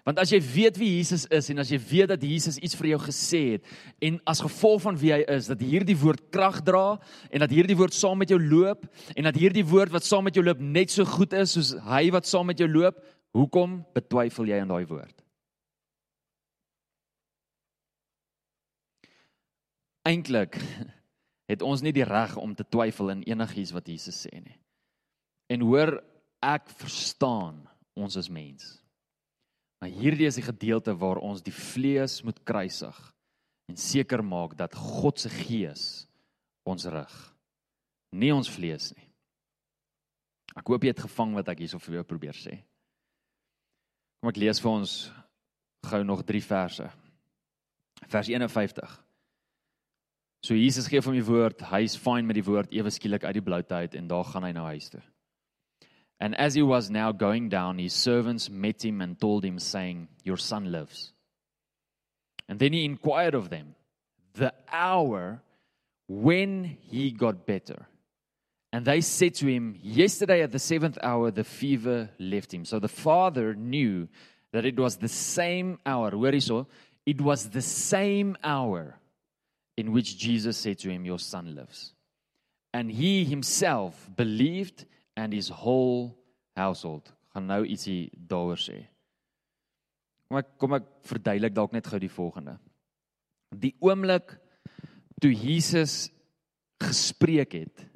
Want 0.04 0.18
as 0.18 0.30
jy 0.32 0.40
weet 0.40 0.78
wie 0.78 0.96
Jesus 0.96 1.26
is 1.30 1.50
en 1.50 1.58
as 1.58 1.70
jy 1.70 1.78
weet 1.78 2.08
dat 2.08 2.22
Jesus 2.22 2.56
iets 2.58 2.74
vir 2.74 2.86
jou 2.86 2.98
gesê 2.98 3.52
het 3.52 3.64
en 4.00 4.18
as 4.26 4.40
gevolg 4.40 4.82
van 4.82 4.96
wie 4.96 5.12
hy 5.12 5.24
is 5.28 5.46
dat 5.46 5.60
hierdie 5.60 5.96
woord 5.96 6.30
krag 6.32 6.62
dra 6.64 6.98
en 7.30 7.40
dat 7.40 7.50
hierdie 7.50 7.76
woord 7.76 7.94
saam 7.94 8.18
met 8.18 8.30
jou 8.32 8.40
loop 8.40 8.86
en 9.14 9.24
dat 9.24 9.36
hierdie 9.36 9.64
woord 9.64 9.92
wat 9.92 10.04
saam 10.04 10.24
met 10.24 10.34
jou 10.34 10.44
loop 10.44 10.60
net 10.60 10.90
so 10.90 11.04
goed 11.04 11.32
is 11.32 11.52
soos 11.52 11.74
hy 11.84 12.10
wat 12.10 12.26
saam 12.26 12.46
met 12.46 12.58
jou 12.58 12.68
loop, 12.68 12.96
hoekom 13.36 13.84
betwyfel 13.94 14.46
jy 14.46 14.60
aan 14.60 14.72
daai 14.72 14.86
woord? 14.86 15.20
Eintlik 20.08 20.56
het 21.50 21.62
ons 21.66 21.82
nie 21.82 21.92
die 21.92 22.06
reg 22.06 22.36
om 22.40 22.54
te 22.54 22.64
twyfel 22.64 23.12
in 23.16 23.24
enigiets 23.28 23.74
wat 23.76 23.88
Jesus 23.90 24.22
sê 24.24 24.38
nie. 24.40 24.56
En 25.50 25.64
hoor, 25.66 25.98
ek 26.40 26.70
verstaan 26.80 27.64
ons 27.98 28.16
is 28.16 28.30
mense. 28.32 28.78
Maar 29.80 29.92
hierdie 29.96 30.28
is 30.28 30.36
die 30.36 30.44
gedeelte 30.44 30.94
waar 30.96 31.20
ons 31.24 31.42
die 31.42 31.54
vlees 31.54 32.20
moet 32.24 32.38
kruisig 32.44 32.96
en 33.70 33.78
seker 33.80 34.22
maak 34.24 34.56
dat 34.58 34.76
God 34.76 35.20
se 35.20 35.30
gees 35.32 35.84
ons 36.68 36.86
rig. 36.92 37.14
Nie 38.12 38.32
ons 38.34 38.50
vlees 38.50 38.90
nie. 38.96 39.06
Ek 40.58 40.66
hoop 40.68 40.84
jy 40.84 40.92
het 40.92 41.04
gevang 41.04 41.36
wat 41.38 41.48
ek 41.52 41.62
hierso 41.62 41.80
vir 41.80 42.00
jou 42.00 42.06
probeer 42.08 42.36
sê. 42.36 42.56
Kom 44.20 44.32
ek 44.32 44.40
lees 44.42 44.60
vir 44.60 44.72
ons 44.72 44.96
gou 45.88 46.02
nog 46.04 46.24
3 46.28 46.42
verse. 46.44 46.88
Vers 48.10 48.28
51. 48.28 48.98
So 50.50 50.56
Jesus 50.56 50.88
gee 50.90 50.98
van 50.98 51.14
die 51.14 51.22
woord, 51.22 51.60
hy's 51.70 51.94
fine 51.94 52.26
met 52.26 52.34
die 52.34 52.42
woord 52.42 52.72
ewe 52.74 52.90
skielik 52.90 53.22
uit 53.22 53.36
die 53.36 53.44
bloute 53.46 53.70
uit 53.70 53.92
en 53.94 54.08
daar 54.10 54.26
gaan 54.26 54.42
hy 54.42 54.50
nou 54.50 54.64
huis 54.66 54.88
toe. 54.90 55.02
And 56.18 56.34
as 56.42 56.56
he 56.58 56.64
was 56.66 56.88
now 56.90 57.12
going 57.12 57.46
down, 57.52 57.78
his 57.78 57.94
servants 57.94 58.48
met 58.50 58.82
him 58.82 59.00
and 59.00 59.14
told 59.20 59.44
him, 59.46 59.60
saying, 59.60 60.08
Your 60.24 60.38
son 60.42 60.72
lives. 60.72 61.12
And 62.48 62.58
then 62.58 62.72
he 62.72 62.84
inquired 62.84 63.36
of 63.36 63.48
them 63.48 63.76
the 64.34 64.52
hour 64.72 65.40
when 66.08 66.64
he 66.90 67.12
got 67.12 67.46
better. 67.46 67.86
And 68.72 68.84
they 68.84 69.02
said 69.02 69.36
to 69.36 69.46
him, 69.46 69.78
Yesterday 69.80 70.42
at 70.42 70.50
the 70.50 70.58
seventh 70.58 70.98
hour, 71.00 71.30
the 71.30 71.44
fever 71.44 72.10
left 72.18 72.52
him. 72.52 72.64
So 72.64 72.80
the 72.80 72.88
father 72.88 73.54
knew 73.54 74.08
that 74.52 74.64
it 74.64 74.76
was 74.76 74.96
the 74.96 75.06
same 75.06 75.78
hour. 75.86 76.10
Where 76.18 76.32
he 76.32 76.40
saw, 76.40 76.64
it 77.06 77.20
was 77.20 77.50
the 77.50 77.62
same 77.62 78.36
hour 78.42 78.99
in 79.80 79.92
which 79.92 80.18
Jesus 80.20 80.60
said 80.60 80.78
to 80.84 80.90
him, 80.90 81.04
Your 81.04 81.18
son 81.18 81.54
lives. 81.54 81.94
and 82.72 82.90
he 82.90 83.24
himself 83.24 84.08
believed 84.16 84.86
and 85.16 85.32
his 85.32 85.48
whole 85.48 86.16
household. 86.56 87.10
Gaan 87.34 87.46
nou 87.46 87.62
ietsie 87.66 88.10
daaroor 88.14 88.58
sê. 88.58 88.82
Kom 90.26 90.40
ek 90.40 90.50
kom 90.58 90.74
ek 90.78 90.88
verduidelik 91.10 91.54
dalk 91.54 91.74
net 91.74 91.86
gou 91.90 91.98
die 92.02 92.10
volgende. 92.10 92.56
Die 93.50 93.74
oomblik 93.82 94.36
toe 95.22 95.32
Jesus 95.34 96.08
gespreek 96.80 97.54
het, 97.58 97.86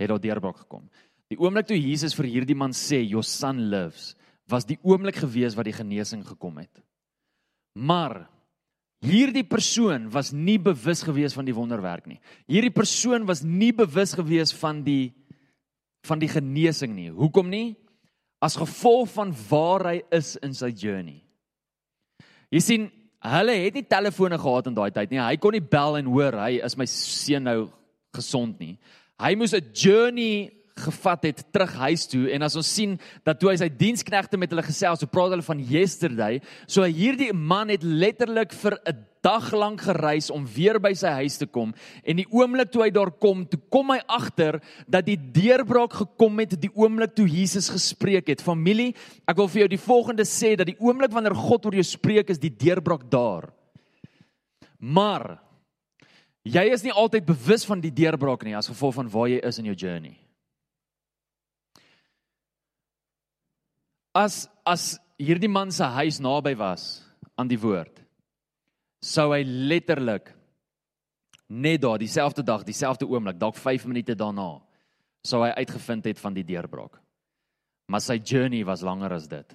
het 0.00 0.10
daar 0.10 0.20
deurbraak 0.20 0.64
gekom. 0.64 0.88
Die 1.30 1.38
oomblik 1.40 1.68
toe 1.68 1.78
Jesus 1.78 2.16
vir 2.16 2.28
hierdie 2.32 2.56
man 2.56 2.74
sê 2.76 3.02
your 3.02 3.24
son 3.24 3.68
lives, 3.72 4.14
was 4.48 4.66
die 4.68 4.78
oomblik 4.84 5.20
gewees 5.20 5.56
wat 5.58 5.68
die 5.68 5.76
genesing 5.76 6.24
gekom 6.26 6.60
het. 6.62 6.82
Maar 7.76 8.24
hierdie 9.04 9.44
persoon 9.44 10.08
was 10.12 10.32
nie 10.32 10.58
bewus 10.58 11.02
gewees 11.04 11.34
van 11.36 11.46
die 11.48 11.54
wonderwerk 11.54 12.06
nie. 12.06 12.20
Hierdie 12.48 12.72
persoon 12.74 13.26
was 13.28 13.42
nie 13.44 13.72
bewus 13.76 14.14
gewees 14.16 14.54
van 14.56 14.82
die 14.86 15.14
van 16.06 16.20
die 16.22 16.30
genesing 16.30 16.92
nie. 16.94 17.08
Hoekom 17.10 17.48
nie? 17.50 17.74
As 18.38 18.54
gevolg 18.54 19.08
van 19.10 19.32
waar 19.48 19.88
hy 19.90 19.96
is 20.14 20.36
in 20.38 20.52
sy 20.54 20.70
journey. 20.70 21.18
Jy 22.54 22.60
sien, 22.62 22.84
hulle 23.26 23.56
het 23.58 23.74
nie 23.74 23.82
telefone 23.90 24.38
gehad 24.38 24.68
in 24.70 24.76
daai 24.76 24.92
tyd 24.94 25.10
nie. 25.10 25.18
Hy 25.18 25.34
kon 25.42 25.56
nie 25.56 25.64
bel 25.64 25.98
en 25.98 26.12
hoor 26.14 26.38
hy 26.44 26.60
is 26.62 26.78
my 26.78 26.86
seun 26.90 27.48
nou 27.48 27.58
gesond 28.14 28.60
nie. 28.62 28.76
Hy 29.18 29.34
moes 29.34 29.54
'n 29.54 29.72
journey 29.74 30.52
gevat 30.76 31.26
het 31.30 31.42
terug 31.52 31.72
huis 31.80 32.06
toe 32.10 32.26
en 32.34 32.44
as 32.46 32.56
ons 32.58 32.68
sien 32.78 32.96
dat 33.26 33.40
toe 33.40 33.50
hy 33.50 33.56
sy 33.60 33.68
diensknegte 33.72 34.38
met 34.40 34.52
hulle 34.52 34.64
gesels, 34.66 35.00
so 35.00 35.10
praat 35.10 35.32
hulle 35.32 35.46
van 35.46 35.60
yesterday, 35.60 36.40
so 36.68 36.84
hierdie 36.84 37.32
man 37.32 37.72
het 37.72 37.84
letterlik 37.86 38.52
vir 38.52 38.78
'n 38.84 39.04
dag 39.26 39.52
lank 39.52 39.80
gereis 39.82 40.30
om 40.30 40.44
weer 40.46 40.78
by 40.78 40.92
sy 40.94 41.10
huis 41.20 41.38
te 41.38 41.46
kom 41.46 41.72
en 42.04 42.20
die 42.20 42.26
oomblik 42.30 42.70
toe 42.70 42.84
hy 42.84 42.90
daar 42.94 43.10
kom, 43.10 43.44
toe 43.46 43.58
kom 43.70 43.90
hy 43.90 43.98
agter 44.06 44.60
dat 44.86 45.06
die 45.06 45.16
deurbraak 45.16 45.92
gekom 45.92 46.38
het 46.38 46.54
die 46.60 46.70
oomblik 46.74 47.14
toe 47.16 47.26
Jesus 47.26 47.68
gespreek 47.72 48.28
het. 48.28 48.44
Familie, 48.44 48.94
ek 49.26 49.36
wil 49.36 49.48
vir 49.48 49.64
jou 49.64 49.68
die 49.68 49.82
volgende 49.82 50.26
sê 50.28 50.54
dat 50.56 50.66
die 50.66 50.78
oomblik 50.78 51.14
wanneer 51.14 51.34
God 51.34 51.66
oor 51.66 51.74
jou 51.74 51.86
spreek 51.86 52.30
is 52.30 52.38
die 52.38 52.52
deurbraak 52.52 53.10
daar. 53.10 53.50
Maar 54.78 55.40
jy 56.44 56.68
is 56.70 56.84
nie 56.84 56.94
altyd 56.94 57.26
bewus 57.26 57.66
van 57.66 57.80
die 57.82 57.90
deurbraak 57.90 58.44
nie 58.44 58.54
as 58.54 58.70
gevolg 58.70 58.94
van 59.00 59.10
waar 59.10 59.28
jy 59.32 59.40
is 59.42 59.58
in 59.58 59.72
jou 59.72 59.74
journey. 59.74 60.25
As 64.16 64.46
as 64.64 64.96
hierdie 65.20 65.50
man 65.52 65.70
se 65.72 65.84
huis 65.84 66.20
naby 66.20 66.54
was 66.58 67.04
aan 67.36 67.48
die 67.48 67.60
woord 67.60 68.00
sou 69.04 69.28
hy 69.32 69.42
letterlik 69.44 70.32
net 71.48 71.82
daar 71.84 72.00
dieselfde 72.00 72.42
dag 72.42 72.64
dieselfde 72.66 73.06
oomblik 73.06 73.38
dalk 73.38 73.58
5 73.60 73.86
minute 73.86 74.16
daarna 74.18 74.56
sou 75.26 75.42
hy 75.42 75.52
uitgevind 75.58 76.06
het 76.06 76.22
van 76.22 76.34
die 76.36 76.46
deurbraak. 76.46 77.00
Maar 77.90 78.02
sy 78.02 78.18
journey 78.18 78.64
was 78.66 78.84
langer 78.86 79.14
as 79.16 79.28
dit. 79.30 79.54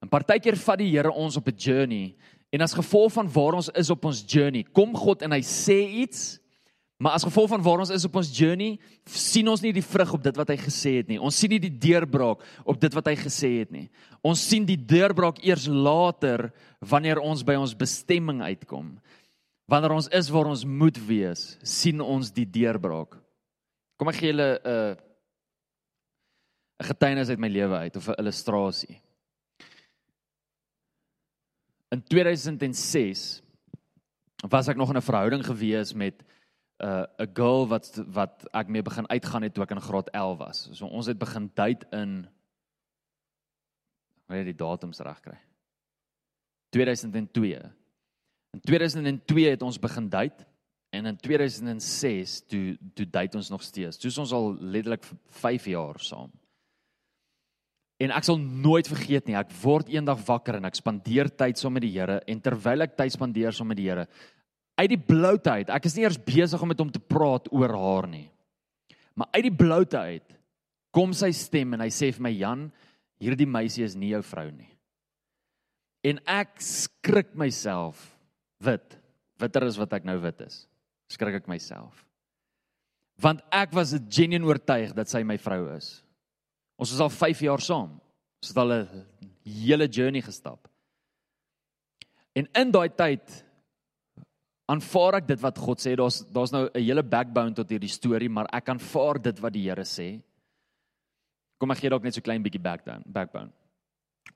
En 0.00 0.10
partykeer 0.10 0.58
vat 0.58 0.80
die 0.80 0.90
Here 0.90 1.10
ons 1.12 1.36
op 1.36 1.48
'n 1.48 1.56
journey 1.56 2.16
en 2.52 2.60
as 2.62 2.74
gevolg 2.74 3.12
van 3.12 3.28
waar 3.28 3.54
ons 3.54 3.70
is 3.74 3.90
op 3.90 4.04
ons 4.04 4.24
journey 4.26 4.62
kom 4.62 4.94
God 4.94 5.22
en 5.22 5.32
hy 5.32 5.40
sê 5.40 5.78
iets 6.02 6.40
Maar 7.00 7.16
as 7.16 7.24
gevolg 7.24 7.48
van 7.48 7.62
waar 7.64 7.80
ons 7.80 7.92
is 7.94 8.04
op 8.04 8.18
ons 8.20 8.28
journey, 8.36 8.74
sien 9.08 9.48
ons 9.48 9.62
nie 9.64 9.72
die 9.72 9.84
vrug 9.84 10.10
op 10.18 10.24
dit 10.24 10.36
wat 10.36 10.50
hy 10.52 10.56
gesê 10.60 10.98
het 10.98 11.08
nie. 11.08 11.16
Ons 11.16 11.38
sien 11.40 11.48
nie 11.54 11.60
die 11.62 11.72
deurbraak 11.72 12.42
op 12.68 12.80
dit 12.82 12.96
wat 12.96 13.06
hy 13.08 13.14
gesê 13.16 13.54
het 13.62 13.70
nie. 13.72 13.86
Ons 14.20 14.42
sien 14.44 14.66
die 14.68 14.76
deurbraak 14.76 15.40
eers 15.40 15.64
later 15.64 16.50
wanneer 16.92 17.22
ons 17.24 17.40
by 17.46 17.56
ons 17.56 17.72
bestemming 17.72 18.42
uitkom. 18.44 18.92
Wanneer 19.70 19.94
ons 19.96 20.10
is 20.12 20.28
waar 20.34 20.50
ons 20.50 20.66
moet 20.68 20.98
wees, 21.08 21.54
sien 21.64 22.02
ons 22.04 22.28
die 22.36 22.44
deurbraak. 22.44 23.16
Kom 23.96 24.12
ek 24.12 24.20
gee 24.20 24.34
julle 24.34 24.50
'n 24.60 24.68
uh, 24.68 24.96
'n 26.80 26.88
getuienis 26.88 27.28
uit 27.28 27.40
my 27.40 27.48
lewe 27.48 27.76
uit 27.76 27.96
of 27.96 28.08
'n 28.08 28.20
illustrasie. 28.20 29.00
In 31.92 32.02
2006 32.02 33.40
was 34.48 34.68
ek 34.68 34.76
nog 34.76 34.90
in 34.90 34.96
'n 34.96 35.08
verhouding 35.08 35.44
gewees 35.44 35.94
met 35.94 36.24
'n 36.80 36.86
uh, 36.86 37.06
'n 37.18 37.30
girl 37.34 37.68
wat 37.68 38.02
wat 38.08 38.48
ek 38.52 38.68
mee 38.68 38.82
begin 38.82 39.08
uitgaan 39.08 39.42
het 39.42 39.54
toe 39.54 39.64
ek 39.64 39.70
in 39.70 39.80
graad 39.80 40.08
11 40.08 40.38
was. 40.38 40.68
So 40.72 40.86
ons 40.86 41.06
het 41.06 41.18
begin 41.18 41.50
date 41.54 41.86
in 41.92 42.26
wanneer 44.26 44.44
die 44.44 44.56
datums 44.56 45.00
reg 45.00 45.20
kry. 45.20 45.38
2002. 46.70 47.60
In 48.50 48.60
2002 48.60 49.50
het 49.50 49.62
ons 49.62 49.78
begin 49.78 50.08
date 50.08 50.46
en 50.90 51.06
in 51.06 51.16
2006 51.16 52.46
toe 52.46 52.78
toe 52.94 53.06
date 53.10 53.36
ons 53.36 53.50
nog 53.50 53.62
steeds. 53.62 53.98
Toe 53.98 54.10
is 54.10 54.18
ons 54.18 54.32
al 54.32 54.56
letterlik 54.60 55.04
5 55.26 55.64
jaar 55.64 56.00
saam. 56.00 56.30
En 58.00 58.10
ek 58.10 58.24
sal 58.24 58.38
nooit 58.40 58.88
vergeet 58.88 59.26
nie, 59.28 59.36
ek 59.36 59.52
word 59.60 59.90
eendag 59.92 60.22
wakker 60.24 60.56
en 60.56 60.64
ek 60.64 60.78
spandeer 60.78 61.28
tyd 61.28 61.58
saam 61.60 61.74
met 61.76 61.84
die 61.84 61.92
Here 61.92 62.22
en 62.26 62.40
terwyl 62.40 62.86
ek 62.86 62.96
tyd 62.96 63.12
spandeer 63.12 63.52
saam 63.52 63.68
met 63.68 63.76
die 63.76 63.90
Here, 63.90 64.06
uit 64.80 64.90
die 64.94 65.00
bloute 65.00 65.52
uit. 65.52 65.70
Ek 65.72 65.86
is 65.88 65.96
nie 65.96 66.06
eers 66.06 66.20
besig 66.24 66.62
om 66.62 66.70
met 66.72 66.80
hom 66.80 66.90
te 66.92 67.02
praat 67.02 67.50
oor 67.52 67.74
haar 67.76 68.08
nie. 68.10 68.28
Maar 69.18 69.28
uit 69.36 69.46
die 69.50 69.56
bloute 69.56 69.98
uit 69.98 70.36
kom 70.94 71.12
sy 71.14 71.30
stem 71.36 71.76
en 71.76 71.84
hy 71.84 71.90
sê 71.92 72.10
vir 72.14 72.24
my 72.24 72.32
Jan, 72.34 72.68
hierdie 73.20 73.48
meisie 73.48 73.84
is 73.86 73.96
nie 73.98 74.14
jou 74.14 74.22
vrou 74.26 74.48
nie. 74.50 74.70
En 76.06 76.20
ek 76.30 76.56
skrik 76.64 77.34
myself 77.38 78.00
wit. 78.64 78.96
Witter 79.40 79.66
as 79.68 79.78
wat 79.80 79.92
ek 79.98 80.06
nou 80.08 80.16
wit 80.22 80.40
is. 80.46 80.64
Skrik 81.12 81.42
ek 81.42 81.50
myself. 81.50 82.06
Want 83.20 83.42
ek 83.52 83.74
was 83.76 83.92
'n 83.92 84.08
genuine 84.08 84.46
oortuig 84.46 84.94
dat 84.94 85.08
sy 85.08 85.22
my 85.22 85.36
vrou 85.36 85.76
is. 85.76 86.02
Ons 86.78 86.92
is 86.92 87.00
al 87.00 87.10
5 87.10 87.40
jaar 87.40 87.60
saam. 87.60 88.00
Ons 88.40 88.48
het 88.48 88.56
al 88.56 88.72
'n 88.72 89.06
hele 89.44 89.86
journey 89.86 90.22
gestap. 90.22 90.68
En 92.34 92.48
in 92.54 92.70
daai 92.70 92.88
tyd 92.88 93.44
aanvaar 94.70 95.20
ek 95.20 95.28
dit 95.30 95.40
wat 95.42 95.58
God 95.58 95.82
sê. 95.82 95.94
Daar's 95.98 96.20
daar's 96.32 96.52
nou 96.54 96.68
'n 96.68 96.82
hele 96.82 97.02
backbone 97.02 97.54
tot 97.54 97.70
hierdie 97.70 97.90
storie, 97.90 98.28
maar 98.28 98.46
ek 98.52 98.68
aanvaar 98.68 99.22
dit 99.22 99.40
wat 99.40 99.52
die 99.52 99.68
Here 99.68 99.84
sê. 99.84 100.20
Kom 101.58 101.70
ek 101.70 101.78
gee 101.78 101.90
dalk 101.90 102.02
net 102.02 102.14
so 102.14 102.20
klein 102.20 102.42
bietjie 102.42 102.62
backbone, 102.62 103.02
backbone. 103.06 103.50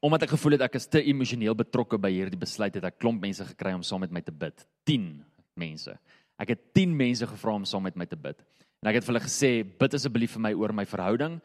Omdat 0.02 0.22
ek 0.22 0.30
gevoel 0.30 0.52
het 0.52 0.62
ek 0.62 0.74
is 0.74 0.86
te 0.86 1.02
emosioneel 1.02 1.54
betrokke 1.54 1.98
by 1.98 2.10
hierdie 2.10 2.38
besluit 2.38 2.74
het 2.74 2.84
ek 2.84 2.98
klomp 2.98 3.20
mense 3.22 3.44
gekry 3.44 3.72
om 3.72 3.82
saam 3.82 4.00
met 4.00 4.10
my 4.10 4.20
te 4.20 4.32
bid. 4.32 4.66
10 4.84 5.24
mense. 5.56 5.98
Ek 6.38 6.48
het 6.48 6.74
10 6.74 6.96
mense 6.96 7.26
gevra 7.26 7.54
om 7.54 7.64
saam 7.64 7.82
met 7.82 7.96
my 7.96 8.04
te 8.04 8.16
bid. 8.16 8.36
En 8.82 8.88
ek 8.88 8.96
het 8.96 9.04
vir 9.04 9.14
hulle 9.14 9.24
gesê, 9.24 9.64
bid 9.64 9.94
asseblief 9.94 10.32
vir 10.32 10.40
my 10.40 10.52
oor 10.52 10.72
my 10.72 10.84
verhouding. 10.84 11.40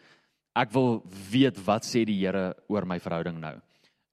Ek 0.56 0.74
wil 0.74 1.04
weet 1.32 1.58
wat 1.66 1.84
sê 1.84 2.06
die 2.06 2.20
Here 2.20 2.56
oor 2.68 2.86
my 2.86 3.00
verhouding 3.00 3.40
nou. 3.40 3.56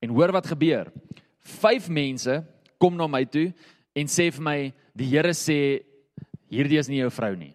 En 0.03 0.11
hoor 0.11 0.33
wat 0.33 0.47
gebeur. 0.47 0.93
5 1.41 1.89
mense 1.89 2.45
kom 2.79 2.97
na 2.97 3.07
my 3.07 3.25
toe 3.25 3.53
en 3.97 4.11
sê 4.13 4.29
vir 4.31 4.45
my 4.45 4.59
die 4.97 5.09
Here 5.11 5.33
sê 5.37 5.59
hierdie 6.53 6.81
is 6.81 6.91
nie 6.93 7.01
jou 7.01 7.11
vrou 7.13 7.33
nie. 7.39 7.55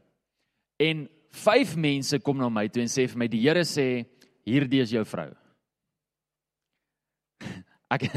En 0.82 1.06
vyf 1.46 1.76
mense 1.80 2.20
kom 2.26 2.42
na 2.42 2.50
my 2.52 2.68
toe 2.70 2.84
en 2.84 2.92
sê 2.92 3.08
vir 3.10 3.22
my 3.22 3.30
die 3.32 3.44
Here 3.44 3.64
sê 3.68 3.88
hierdie 4.48 4.82
is 4.84 4.94
jou 4.94 5.04
vrou. 5.08 5.30
Ek 7.94 8.08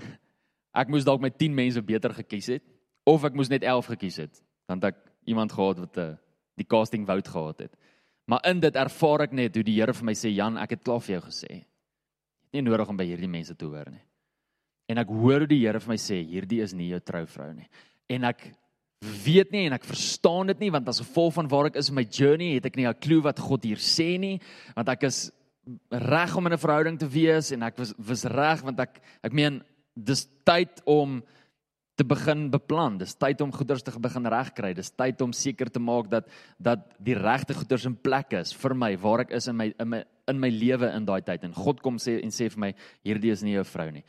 ek 0.80 0.88
moes 0.88 1.04
dalk 1.04 1.20
met 1.20 1.36
10 1.36 1.52
mense 1.52 1.80
beter 1.84 2.14
gekies 2.16 2.48
het 2.54 2.62
of 3.04 3.24
ek 3.28 3.34
moes 3.36 3.50
net 3.52 3.64
11 3.66 3.90
gekies 3.92 4.22
het 4.22 4.38
dan 4.70 4.80
dat 4.80 4.94
ek 4.94 5.02
iemand 5.28 5.52
gehad 5.52 5.82
wat 5.82 5.98
uh, 6.00 6.06
die 6.56 6.64
casting 6.64 7.04
wout 7.06 7.28
gehad 7.28 7.66
het. 7.66 7.74
Maar 8.24 8.40
in 8.48 8.62
dit 8.62 8.76
ervaar 8.78 9.26
ek 9.26 9.34
net 9.36 9.56
hoe 9.58 9.64
die 9.66 9.76
Here 9.76 9.92
vir 9.92 10.06
my 10.08 10.14
sê 10.16 10.32
Jan, 10.32 10.56
ek 10.60 10.76
het 10.76 10.84
klaar 10.86 11.02
vir 11.02 11.16
jou 11.18 11.22
gesê. 11.26 11.62
Nie 12.52 12.62
nodig 12.64 12.88
om 12.88 12.96
by 12.96 13.06
hierdie 13.08 13.30
mense 13.30 13.56
te 13.58 13.68
hoor 13.68 13.90
nie. 13.90 14.02
En 14.92 15.00
ek 15.00 15.12
hoor 15.12 15.44
hoe 15.44 15.50
die 15.50 15.62
Here 15.64 15.80
vir 15.80 15.94
my 15.94 16.00
sê, 16.00 16.20
hierdie 16.28 16.60
is 16.64 16.74
nie 16.76 16.90
jou 16.92 17.00
trouvrou 17.00 17.48
nie. 17.56 17.68
En 18.12 18.28
ek 18.28 18.50
weet 19.24 19.50
nie 19.50 19.66
en 19.66 19.74
ek 19.74 19.86
verstaan 19.88 20.52
dit 20.52 20.66
nie 20.66 20.72
want 20.74 20.86
as 20.90 21.00
gevolg 21.02 21.34
van 21.40 21.48
waar 21.50 21.70
ek 21.72 21.78
is 21.80 21.90
in 21.90 21.98
my 21.98 22.04
journey, 22.06 22.54
het 22.58 22.68
ek 22.68 22.76
nie 22.78 22.86
'n 22.86 23.00
klou 23.00 23.22
wat 23.24 23.40
God 23.40 23.64
hier 23.64 23.80
sê 23.80 24.18
nie, 24.18 24.38
want 24.76 24.88
ek 24.88 25.04
is 25.04 25.32
reg 25.90 26.36
om 26.36 26.46
in 26.46 26.52
'n 26.52 26.64
verhouding 26.64 26.98
te 26.98 27.08
wees 27.08 27.52
en 27.52 27.62
ek 27.62 27.78
was 27.78 27.94
was 27.98 28.24
reg 28.24 28.62
want 28.62 28.78
ek 28.80 29.00
ek 29.24 29.32
meen 29.32 29.62
dis 29.96 30.26
tyd 30.44 30.82
om 30.86 31.22
te 31.96 32.04
begin 32.04 32.50
beplan. 32.50 32.98
Dis 32.98 33.14
tyd 33.14 33.40
om 33.40 33.52
goeders 33.52 33.82
te 33.82 33.92
begin 33.98 34.26
regkry. 34.26 34.74
Dis 34.74 34.90
tyd 34.90 35.20
om 35.20 35.32
seker 35.32 35.70
te 35.70 35.78
maak 35.78 36.08
dat 36.10 36.28
dat 36.58 36.78
die 36.98 37.14
regte 37.14 37.54
goeders 37.54 37.86
in 37.86 37.96
plek 37.96 38.32
is 38.32 38.52
vir 38.52 38.74
my 38.74 38.96
waar 38.96 39.20
ek 39.20 39.32
is 39.32 39.48
in 39.48 39.56
my 39.56 39.72
in 39.78 39.88
my 39.88 40.04
in 40.28 40.40
my 40.40 40.48
lewe 40.48 40.88
in 40.96 41.04
daai 41.04 41.20
tyd 41.24 41.44
en 41.44 41.52
God 41.52 41.80
kom 41.82 41.98
sê 41.98 42.22
en 42.22 42.30
sê 42.30 42.48
vir 42.50 42.60
my 42.60 42.74
hierdie 43.04 43.32
is 43.32 43.42
nie 43.42 43.56
jou 43.56 43.64
vrou 43.64 43.90
nie 43.90 44.04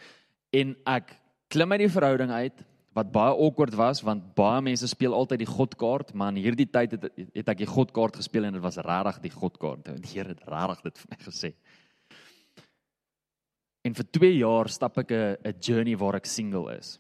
en 0.54 0.76
ek 0.90 1.16
klim 1.54 1.74
uit 1.76 1.84
die 1.86 1.94
verhouding 1.94 2.32
uit 2.32 2.64
wat 2.94 3.12
baie 3.14 3.34
awkward 3.34 3.76
was 3.78 4.04
want 4.06 4.34
baie 4.38 4.62
mense 4.66 4.88
speel 4.88 5.16
altyd 5.18 5.44
die 5.44 5.50
godkaart 5.50 6.14
maar 6.14 6.34
in 6.34 6.44
hierdie 6.46 6.70
tyd 6.70 6.98
het 6.98 7.08
het 7.34 7.54
ek 7.56 7.64
die 7.64 7.70
godkaart 7.70 8.20
gespeel 8.22 8.50
en 8.50 8.58
dit 8.58 8.66
was 8.66 8.78
regtig 8.78 9.22
die 9.28 9.34
godkaart 9.34 9.94
die 9.96 10.14
Here 10.14 10.36
het 10.36 10.46
regtig 10.48 10.86
dit 10.90 11.02
vir 11.04 11.16
my 11.16 11.22
gesê 11.24 11.54
en 13.84 13.98
vir 13.98 14.12
2 14.20 14.36
jaar 14.38 14.70
stap 14.70 14.98
ek 14.98 15.12
'n 15.12 15.38
'n 15.44 15.60
journey 15.60 15.96
waar 15.96 16.16
ek 16.22 16.26
single 16.26 16.78
is 16.78 17.00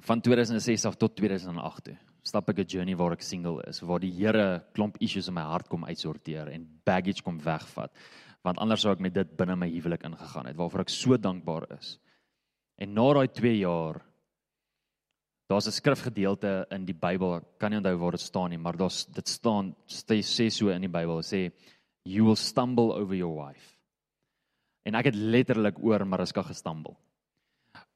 van 0.00 0.20
2006 0.20 0.86
af 0.86 0.96
tot 0.96 1.16
2008 1.16 1.84
toe 1.84 1.98
stap 2.22 2.50
ek 2.50 2.58
'n 2.58 2.68
journey 2.68 2.94
waar 2.96 3.12
ek 3.12 3.22
single 3.22 3.62
is, 3.66 3.80
waar 3.80 4.00
die 4.00 4.12
Here 4.12 4.64
klomp 4.74 4.96
issues 5.00 5.28
in 5.28 5.34
my 5.34 5.42
hart 5.42 5.68
kom 5.68 5.84
uitsorteer 5.84 6.48
en 6.48 6.68
baggage 6.84 7.22
kom 7.22 7.38
wegvat. 7.38 7.90
Want 8.44 8.58
anders 8.58 8.80
sou 8.80 8.92
ek 8.92 9.00
met 9.00 9.14
dit 9.14 9.36
binne 9.36 9.56
my 9.56 9.68
huwelik 9.68 10.04
ingegaan 10.04 10.46
het 10.46 10.56
waarvoor 10.56 10.80
ek 10.80 10.88
so 10.88 11.16
dankbaar 11.16 11.66
is. 11.78 11.98
En 12.80 12.94
na 12.96 13.08
daai 13.14 13.28
2 13.28 13.58
jaar 13.60 14.00
daar's 15.50 15.66
'n 15.66 15.72
skrifgedeelte 15.72 16.66
in 16.70 16.86
die 16.86 16.94
Bybel, 16.94 17.36
ek 17.36 17.58
kan 17.58 17.70
nie 17.70 17.78
onthou 17.78 17.96
waar 17.98 18.12
dit 18.12 18.20
staan 18.20 18.50
nie, 18.50 18.58
maar 18.58 18.76
daar's 18.76 19.04
dit 19.06 19.28
staan 19.28 19.74
sê, 19.86 20.50
so 20.50 20.68
in 20.68 20.82
die 20.82 20.88
Bybel, 20.88 21.22
sê 21.22 21.52
you 22.04 22.24
will 22.24 22.36
stumble 22.36 22.92
over 22.94 23.14
your 23.14 23.34
wife. 23.34 23.76
En 24.84 24.94
ek 24.94 25.04
het 25.04 25.14
letterlik 25.14 25.78
oor 25.82 26.06
Mariska 26.06 26.42
gestamble 26.42 26.96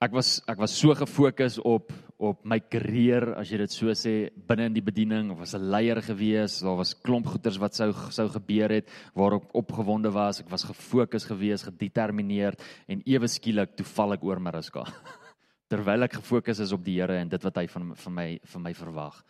ek 0.05 0.13
was 0.13 0.43
ek 0.51 0.59
was 0.61 0.75
so 0.77 0.93
gefokus 0.97 1.57
op 1.65 1.93
op 2.25 2.45
my 2.47 2.59
karier 2.61 3.25
as 3.39 3.51
jy 3.51 3.59
dit 3.61 3.73
so 3.73 3.93
sê 3.99 4.13
binne 4.49 4.69
in 4.69 4.77
die 4.77 4.85
bediening. 4.85 5.31
Of 5.33 5.41
was 5.43 5.55
'n 5.55 5.71
leier 5.71 6.01
gewees 6.01 6.61
daar 6.63 6.77
was 6.77 6.95
klomp 6.95 7.27
goeters 7.27 7.59
wat 7.59 7.75
sou 7.75 7.93
sou 8.11 8.29
gebeur 8.29 8.71
het 8.71 8.89
waarop 9.15 9.51
opgewonde 9.55 10.13
was. 10.13 10.41
Ek 10.41 10.51
was 10.51 10.65
gefokus 10.65 11.25
gewees 11.25 11.63
gedetermineerd 11.63 12.63
en 12.89 13.03
ewe 13.07 13.29
skielik 13.29 13.77
toe 13.77 13.87
val 13.87 14.13
ek 14.13 14.25
oor 14.25 14.41
Mariska. 14.41 14.85
Terwyl 15.71 16.05
ek 16.05 16.21
gefokus 16.21 16.61
is 16.61 16.73
op 16.73 16.85
die 16.85 17.01
Here 17.01 17.19
en 17.19 17.29
dit 17.29 17.43
wat 17.43 17.57
hy 17.57 17.67
van 17.67 17.97
van 17.97 18.15
my 18.15 18.41
van 18.45 18.63
my 18.63 18.75
verwag. 18.75 19.25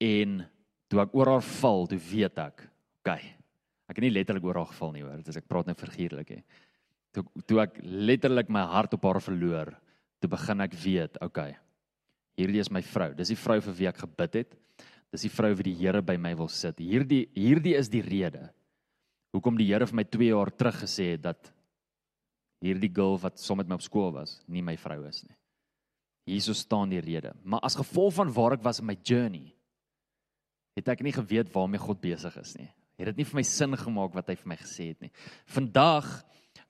En 0.00 0.46
toe 0.88 1.00
ek 1.00 1.14
oor 1.14 1.26
haar 1.26 1.42
val 1.60 1.86
toe 1.86 1.98
weet 1.98 2.38
ek 2.38 2.68
okay 3.00 3.22
ek 3.88 3.96
het 3.96 4.02
nie 4.02 4.14
letterlik 4.14 4.44
oor 4.44 4.54
haar 4.54 4.70
geval 4.70 4.92
nie 4.92 5.02
hoor. 5.02 5.16
Dit 5.16 5.28
is 5.28 5.36
ek 5.36 5.48
praat 5.48 5.66
net 5.66 5.80
figuurlik 5.80 6.28
hè 6.28 6.42
toe 7.14 7.24
toe 7.48 7.60
ek 7.64 7.80
letterlik 7.82 8.50
my 8.52 8.62
hart 8.70 8.94
op 8.94 9.04
haar 9.08 9.20
verloor, 9.24 9.74
toe 10.20 10.30
begin 10.30 10.66
ek 10.66 10.76
weet, 10.84 11.18
okay. 11.24 11.54
Hierdie 12.38 12.62
is 12.62 12.70
my 12.72 12.80
vrou. 12.86 13.10
Dis 13.16 13.32
die 13.32 13.38
vrou 13.38 13.58
vir 13.60 13.76
wie 13.76 13.88
ek 13.90 14.00
gebid 14.04 14.38
het. 14.40 14.54
Dis 15.10 15.26
die 15.26 15.32
vrou 15.32 15.50
wie 15.58 15.66
die 15.66 15.76
Here 15.80 16.00
by 16.00 16.14
my 16.16 16.32
wil 16.38 16.48
sit. 16.48 16.78
Hierdie 16.78 17.26
hierdie 17.34 17.74
is 17.76 17.90
die 17.92 18.04
rede 18.04 18.48
hoekom 19.34 19.58
die 19.58 19.68
Here 19.70 19.86
vir 19.86 20.00
my 20.00 20.06
2 20.06 20.30
jaar 20.32 20.50
terug 20.54 20.80
gesê 20.82 21.12
het 21.14 21.24
dat 21.28 21.50
hierdie 22.64 22.90
girl 22.92 23.16
wat 23.22 23.38
saam 23.40 23.60
met 23.62 23.70
my 23.70 23.78
op 23.78 23.84
skool 23.84 24.10
was, 24.14 24.40
nie 24.50 24.64
my 24.64 24.76
vrou 24.80 24.98
is 25.08 25.22
nie. 25.24 25.36
Hierso 26.28 26.54
staan 26.54 26.90
die 26.92 27.00
rede. 27.02 27.32
Maar 27.42 27.62
as 27.66 27.78
gevolg 27.78 28.18
van 28.18 28.32
waar 28.34 28.58
ek 28.58 28.66
was 28.66 28.82
in 28.82 28.88
my 28.90 28.96
journey, 29.06 29.54
het 30.76 30.90
ek 30.92 31.02
nie 31.04 31.14
geweet 31.14 31.50
waarmee 31.54 31.80
God 31.82 32.02
besig 32.02 32.36
is 32.40 32.52
nie. 32.58 32.68
Het 33.00 33.10
dit 33.10 33.22
nie 33.22 33.28
vir 33.30 33.38
my 33.40 33.44
sin 33.48 33.76
gemaak 33.80 34.14
wat 34.14 34.28
hy 34.28 34.36
vir 34.36 34.50
my 34.52 34.58
gesê 34.60 34.90
het 34.92 35.00
nie. 35.06 35.10
Vandag 35.48 36.10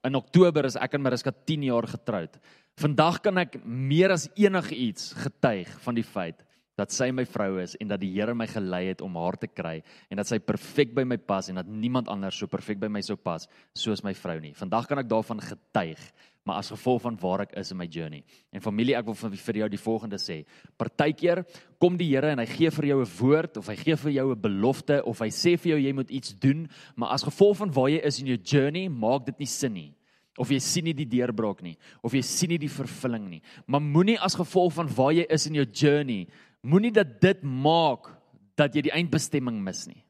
In 0.07 0.17
Oktober 0.17 0.65
is 0.65 0.79
ek 0.81 0.95
en 0.97 1.03
Mariska 1.05 1.33
10 1.33 1.67
jaar 1.69 1.89
getroud. 1.89 2.39
Vandag 2.81 3.21
kan 3.25 3.41
ek 3.43 3.59
meer 3.65 4.15
as 4.15 4.29
enigiets 4.39 5.11
getuig 5.21 5.69
van 5.85 5.99
die 5.99 6.07
feit 6.07 6.41
dat 6.81 6.95
sy 6.95 7.11
my 7.15 7.27
vrou 7.29 7.59
is 7.63 7.77
en 7.81 7.93
dat 7.93 8.01
die 8.03 8.11
Here 8.15 8.35
my 8.37 8.47
gelei 8.49 8.87
het 8.89 9.05
om 9.05 9.19
haar 9.21 9.37
te 9.41 9.49
kry 9.51 9.79
en 10.11 10.21
dat 10.21 10.31
sy 10.31 10.41
perfek 10.43 10.95
by 10.97 11.05
my 11.05 11.19
pas 11.21 11.51
en 11.51 11.61
dat 11.61 11.69
niemand 11.69 12.09
anders 12.13 12.39
so 12.41 12.51
perfek 12.51 12.81
by 12.81 12.89
my 12.89 13.03
sou 13.05 13.19
pas 13.21 13.47
soos 13.77 14.03
my 14.07 14.15
vrou 14.17 14.39
nie. 14.41 14.55
Vandag 14.57 14.89
kan 14.89 15.03
ek 15.03 15.11
daarvan 15.11 15.43
getuig, 15.45 16.01
maar 16.49 16.63
as 16.63 16.73
gevolg 16.73 17.05
van 17.05 17.19
waar 17.21 17.45
ek 17.45 17.55
is 17.61 17.71
in 17.75 17.79
my 17.79 17.87
journey. 17.91 18.25
En 18.51 18.65
familie, 18.65 18.97
ek 18.97 19.11
wil 19.11 19.19
vir 19.19 19.61
jou 19.61 19.69
die 19.71 19.81
volgende 19.81 20.19
sê. 20.19 20.41
Partykeer 20.81 21.45
kom 21.79 21.99
die 22.01 22.09
Here 22.11 22.33
en 22.33 22.41
hy 22.41 22.49
gee 22.49 22.71
vir 22.71 22.91
jou 22.95 23.01
'n 23.05 23.13
woord 23.21 23.57
of 23.61 23.69
hy 23.69 23.77
gee 23.77 23.97
vir 23.97 24.13
jou 24.13 24.33
'n 24.33 24.41
belofte 24.41 25.03
of 25.05 25.21
hy 25.21 25.29
sê 25.29 25.59
vir 25.59 25.77
jou 25.77 25.81
jy 25.81 25.93
moet 25.93 26.11
iets 26.11 26.35
doen, 26.35 26.69
maar 26.97 27.13
as 27.13 27.25
gevolg 27.25 27.57
van 27.59 27.71
waar 27.71 27.91
jy 27.91 28.01
is 28.03 28.21
in 28.21 28.27
jou 28.27 28.39
journey, 28.39 28.89
maak 28.89 29.27
dit 29.27 29.39
nie 29.39 29.47
sin 29.47 29.73
nie 29.73 29.95
of 30.39 30.51
jy 30.53 30.61
sien 30.63 30.87
nie 30.89 30.95
die 30.97 31.09
deurbraak 31.09 31.63
nie 31.63 31.77
of 32.07 32.15
jy 32.15 32.23
sien 32.23 32.53
nie 32.55 32.61
die 32.61 32.71
vervulling 32.73 33.27
nie 33.29 33.43
maar 33.67 33.83
moenie 33.83 34.19
as 34.19 34.39
gevolg 34.39 34.73
van 34.79 34.89
waar 34.97 35.13
jy 35.13 35.27
is 35.29 35.47
in 35.51 35.59
jou 35.59 35.67
journey 35.67 36.27
moenie 36.67 36.93
dat 36.93 37.19
dit 37.23 37.43
maak 37.43 38.11
dat 38.59 38.75
jy 38.75 38.89
die 38.89 38.95
eindbestemming 38.95 39.61
mis 39.65 39.87
nie. 39.89 40.03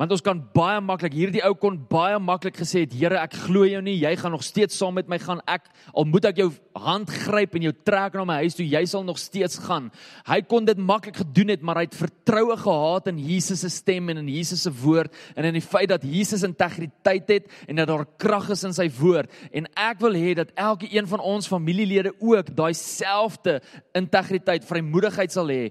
Want 0.00 0.14
ons 0.16 0.24
kan 0.24 0.38
baie 0.54 0.80
maklik 0.80 1.12
hierdie 1.12 1.42
ou 1.44 1.52
kon 1.60 1.76
baie 1.90 2.16
maklik 2.22 2.56
gesê 2.56 2.86
het 2.86 2.94
Here 2.96 3.18
ek 3.20 3.34
glo 3.42 3.66
jou 3.68 3.82
nie 3.84 3.98
jy 4.00 4.14
gaan 4.16 4.32
nog 4.32 4.44
steeds 4.46 4.78
saam 4.80 4.96
met 4.96 5.10
my 5.12 5.18
gaan 5.20 5.42
ek 5.44 5.68
al 5.92 6.08
moet 6.08 6.30
ek 6.30 6.40
jou 6.40 6.48
hand 6.74 7.10
gryp 7.10 7.56
en 7.58 7.66
jou 7.68 7.72
trek 7.86 8.14
na 8.14 8.24
my 8.28 8.36
huis 8.44 8.56
toe 8.58 8.66
jy 8.66 8.82
sal 8.88 9.04
nog 9.06 9.18
steeds 9.18 9.58
gaan. 9.64 9.90
Hy 10.28 10.40
kon 10.48 10.64
dit 10.68 10.78
maklik 10.78 11.20
gedoen 11.22 11.52
het 11.54 11.64
maar 11.66 11.80
hy 11.80 11.86
het 11.88 11.98
vertroue 11.98 12.56
gehad 12.60 13.10
in 13.12 13.18
Jesus 13.18 13.64
se 13.64 13.70
stem 13.72 14.10
en 14.12 14.22
in 14.22 14.30
Jesus 14.30 14.64
se 14.66 14.72
woord 14.82 15.14
en 15.34 15.48
in 15.48 15.58
die 15.58 15.64
feit 15.64 15.90
dat 15.90 16.06
Jesus 16.06 16.44
integriteit 16.46 17.28
het 17.30 17.50
en 17.66 17.80
dat 17.80 17.90
daar 17.90 18.06
krag 18.20 18.50
is 18.54 18.64
in 18.68 18.76
sy 18.76 18.88
woord 19.00 19.32
en 19.52 19.68
ek 19.74 20.00
wil 20.04 20.16
hê 20.18 20.34
dat 20.38 20.54
elke 20.54 20.88
een 20.90 21.08
van 21.10 21.20
ons 21.20 21.50
familielede 21.50 22.14
ook 22.18 22.54
daai 22.56 22.72
selfde 22.78 23.58
integriteit 23.98 24.66
vrymoedigheid 24.68 25.34
sal 25.34 25.50
hê 25.50 25.70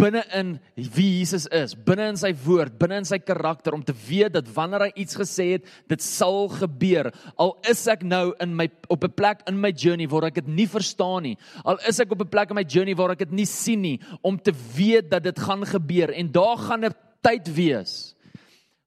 binne 0.00 0.24
in 0.36 0.56
wie 0.76 1.10
Jesus 1.20 1.46
is 1.54 1.76
binne 1.76 2.10
in 2.12 2.20
sy 2.20 2.32
woord 2.44 2.78
binne 2.80 3.00
in 3.00 3.08
sy 3.08 3.20
karakter 3.22 3.76
om 3.76 3.84
te 3.84 3.94
weet 4.08 4.34
dat 4.36 4.48
wanneer 4.54 4.86
hy 4.88 4.90
iets 5.04 5.18
gesê 5.18 5.46
het, 5.56 5.68
dit 5.90 6.02
sal 6.04 6.48
gebeur. 6.52 7.10
Al 7.40 7.54
is 7.70 7.82
ek 7.90 8.04
nou 8.06 8.30
in 8.42 8.54
my 8.56 8.68
op 8.88 9.04
'n 9.04 9.14
plek 9.14 9.42
in 9.48 9.60
my 9.60 9.72
journey 9.72 10.08
waar 10.08 10.28
ek 10.28 10.39
dit 10.40 10.48
nie 10.60 10.66
verstaan 10.70 11.22
nie. 11.28 11.36
Al 11.64 11.80
is 11.88 12.00
ek 12.02 12.12
op 12.12 12.22
'n 12.24 12.32
plek 12.32 12.50
in 12.50 12.56
my 12.56 12.64
journey 12.64 12.94
waar 12.94 13.12
ek 13.12 13.24
dit 13.26 13.32
nie 13.32 13.46
sien 13.46 13.80
nie, 13.80 14.00
om 14.22 14.38
te 14.38 14.52
weet 14.52 15.10
dat 15.10 15.22
dit 15.22 15.38
gaan 15.38 15.64
gebeur 15.64 16.10
en 16.10 16.32
daar 16.32 16.58
gaan 16.58 16.84
'n 16.84 16.94
tyd 17.22 17.48
wees. 17.54 18.14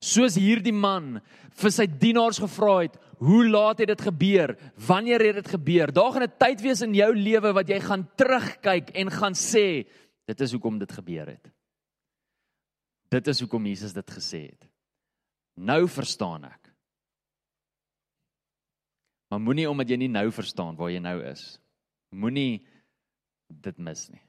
Soos 0.01 0.35
hierdie 0.35 0.73
man 0.73 1.21
vir 1.55 1.71
sy 1.71 1.85
dienaars 1.85 2.39
gevra 2.39 2.81
het, 2.83 2.97
hoe 3.23 3.47
laat 3.47 3.79
het 3.79 3.87
dit 3.87 4.01
gebeur? 4.01 4.57
Wanneer 4.87 5.21
het 5.21 5.35
dit 5.35 5.47
gebeur? 5.47 5.91
Daar 5.91 6.11
gaan 6.11 6.23
'n 6.23 6.37
tyd 6.39 6.61
wees 6.61 6.81
in 6.81 6.93
jou 6.93 7.15
lewe 7.15 7.53
wat 7.53 7.67
jy 7.67 7.79
gaan 7.79 8.09
terugkyk 8.17 8.89
en 8.95 9.09
gaan 9.09 9.33
sê, 9.33 9.85
dit 10.25 10.41
is 10.41 10.51
hoekom 10.51 10.79
dit 10.79 10.91
gebeur 10.91 11.27
het. 11.27 11.51
Dit 13.09 13.27
is 13.27 13.39
hoekom 13.39 13.65
Jesus 13.65 13.93
dit 13.93 14.11
gesê 14.11 14.49
het. 14.49 14.67
Nou 15.55 15.87
verstaan 15.87 16.45
ek. 16.45 16.62
Maar 19.33 19.41
moenie 19.41 19.65
omdat 19.65 19.89
jy 19.89 19.95
nie 19.97 20.11
nou 20.13 20.27
verstaan 20.29 20.75
waar 20.77 20.91
jy 20.93 20.99
nou 21.01 21.15
is, 21.25 21.55
moenie 22.13 22.61
dit 23.49 23.79
mis 23.81 24.03
nie. 24.13 24.21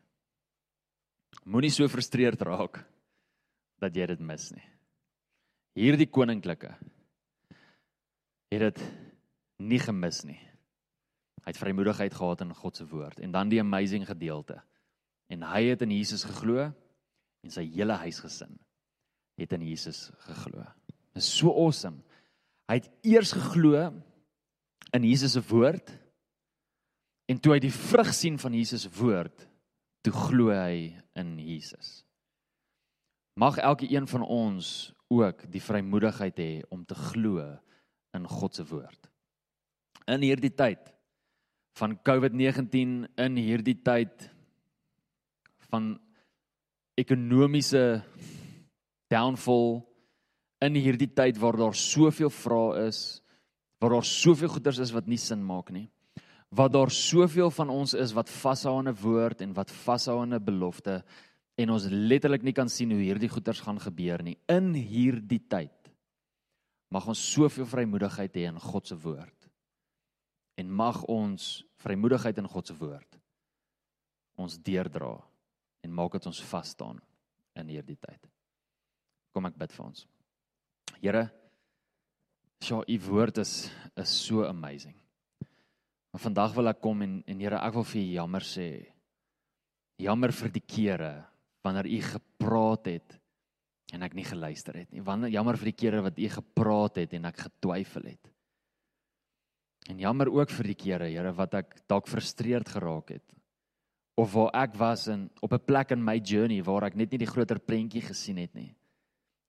Moenie 1.45 1.69
so 1.75 1.85
frustreerd 1.93 2.41
raak 2.49 2.79
dat 3.85 3.93
jy 3.93 4.07
dit 4.09 4.23
mis 4.25 4.47
nie. 4.55 4.65
Hierdie 5.77 6.07
koninklike 6.09 6.71
het 8.49 8.65
dit 8.65 8.81
nie 9.61 9.83
gemis 9.83 10.23
nie. 10.25 10.39
Hy 11.45 11.53
het 11.53 11.61
vrymoedigheid 11.61 12.17
gehad 12.17 12.47
in 12.47 12.57
God 12.57 12.81
se 12.81 12.89
woord 12.89 13.21
en 13.21 13.37
dan 13.37 13.53
die 13.53 13.61
amazing 13.61 14.09
gedeelte. 14.09 14.57
En 15.29 15.45
hy 15.51 15.67
het 15.67 15.85
in 15.85 15.93
Jesus 15.99 16.25
geglo 16.25 16.65
en 16.65 17.53
sy 17.53 17.67
hele 17.77 18.01
huisgesin 18.07 18.57
het 19.37 19.53
in 19.53 19.69
Jesus 19.69 20.07
geglo. 20.31 20.65
Dit 21.13 21.21
is 21.21 21.29
so 21.29 21.53
awesome. 21.53 22.01
Hy 22.73 22.81
het 22.81 22.89
eers 23.05 23.37
geglo 23.37 23.85
in 24.95 25.05
Jesus 25.05 25.35
se 25.35 25.43
woord 25.51 25.91
en 27.31 27.41
toe 27.41 27.55
hy 27.57 27.61
die 27.65 27.73
vrug 27.75 28.13
sien 28.15 28.37
van 28.39 28.55
Jesus 28.55 28.85
se 28.85 28.93
woord, 28.99 29.47
toe 30.05 30.13
glo 30.13 30.53
hy 30.53 30.93
in 31.17 31.37
Jesus. 31.41 32.03
Mag 33.41 33.59
elke 33.59 33.89
een 33.91 34.07
van 34.07 34.23
ons 34.23 34.93
ook 35.11 35.47
die 35.51 35.63
vrymoedigheid 35.63 36.39
hê 36.39 36.51
om 36.71 36.85
te 36.87 36.95
glo 36.95 37.47
in 38.15 38.29
God 38.31 38.55
se 38.55 38.67
woord. 38.69 39.11
In 40.07 40.23
hierdie 40.23 40.53
tyd 40.55 40.93
van 41.75 41.97
COVID-19 42.07 43.09
in 43.19 43.41
hierdie 43.41 43.81
tyd 43.83 44.29
van 45.73 45.97
ekonomiese 47.01 48.05
downfall 49.11 49.81
in 50.63 50.79
hierdie 50.79 51.11
tyd 51.11 51.41
waar 51.43 51.59
daar 51.59 51.75
soveel 51.75 52.31
vrae 52.31 52.87
is, 52.87 53.01
waar 53.85 53.99
daar 53.99 54.09
soveel 54.09 54.49
goeders 54.49 54.81
is 54.81 54.95
wat 54.97 55.11
nie 55.11 55.21
sin 55.21 55.43
maak 55.45 55.69
nie. 55.75 55.91
Waar 56.49 56.71
daar 56.73 56.91
soveel 56.91 57.51
van 57.53 57.69
ons 57.69 57.93
is 57.99 58.15
wat 58.17 58.31
vashou 58.33 58.79
aan 58.79 58.89
'n 58.89 58.97
woord 58.97 59.43
en 59.45 59.53
wat 59.53 59.71
vashou 59.71 60.23
aan 60.23 60.33
'n 60.35 60.45
belofte 60.45 61.05
en 61.57 61.71
ons 61.71 61.85
letterlik 61.91 62.43
nie 62.43 62.53
kan 62.53 62.69
sien 62.69 62.91
hoe 62.91 63.01
hierdie 63.01 63.29
goeders 63.29 63.61
gaan 63.61 63.79
gebeur 63.79 64.23
nie 64.23 64.39
in 64.49 64.73
hierdie 64.75 65.43
tyd. 65.49 65.93
Mag 66.91 67.07
ons 67.09 67.33
soveel 67.33 67.67
vrymoedigheid 67.67 68.35
hê 68.35 68.49
in 68.49 68.61
God 68.61 68.87
se 68.87 68.97
woord. 68.97 69.51
En 70.57 70.71
mag 70.71 71.05
ons 71.05 71.65
vrymoedigheid 71.77 72.39
in 72.39 72.49
God 72.49 72.67
se 72.67 72.75
woord 72.75 73.19
ons 74.37 74.59
deurdra 74.59 75.15
en 75.85 75.95
maak 75.95 76.17
dit 76.17 76.27
ons 76.27 76.43
vas 76.51 76.69
staan 76.69 77.01
in 77.61 77.69
hierdie 77.69 77.99
tyd. 78.01 78.31
Kom 79.35 79.47
ek 79.47 79.59
bid 79.59 79.73
vir 79.73 79.85
ons. 79.85 80.07
Here, 81.01 81.31
sjoe, 82.65 82.85
u 82.89 82.99
woord 83.09 83.39
is 83.43 83.71
is 83.95 84.11
so 84.27 84.45
amazing. 84.45 84.97
Maar 86.11 86.23
vandag 86.23 86.55
wil 86.57 86.71
ek 86.71 86.81
kom 86.83 87.03
en 87.05 87.21
en 87.27 87.41
Here, 87.43 87.61
ek 87.61 87.77
wil 87.77 87.87
vir 87.91 88.01
u 88.01 88.07
jammer 88.17 88.47
sê. 88.47 88.69
Jammer 90.03 90.33
vir 90.35 90.51
die 90.55 90.65
kere 90.67 91.13
wanneer 91.65 91.87
u 91.87 92.01
gepraat 92.03 92.91
het 92.91 93.19
en 93.95 94.03
ek 94.03 94.17
nie 94.17 94.27
geluister 94.27 94.77
het 94.81 94.91
nie. 94.93 95.05
Wanneer 95.05 95.33
jammer 95.37 95.59
vir 95.61 95.71
die 95.71 95.79
kere 95.85 96.03
wat 96.05 96.19
u 96.19 96.29
gepraat 96.29 96.99
het 97.05 97.15
en 97.15 97.29
ek 97.31 97.45
getwyfel 97.47 98.11
het. 98.11 98.33
En 99.89 100.01
jammer 100.01 100.31
ook 100.33 100.51
vir 100.51 100.71
die 100.73 100.79
kere, 100.81 101.11
Here, 101.13 101.33
wat 101.37 101.55
ek 101.61 101.75
dalk 101.89 102.09
frustreerd 102.09 102.69
geraak 102.69 103.15
het 103.15 103.35
of 104.15 104.31
waar 104.31 104.53
ek 104.55 104.77
was 104.79 105.09
in 105.11 105.29
op 105.43 105.53
'n 105.53 105.65
plek 105.67 105.91
in 105.91 106.05
my 106.05 106.19
journey 106.23 106.63
waar 106.63 106.85
ek 106.85 106.95
net 106.97 107.11
nie 107.11 107.19
die 107.19 107.33
groter 107.33 107.59
prentjie 107.59 108.03
gesien 108.03 108.37
het 108.39 108.55
nie. 108.55 108.75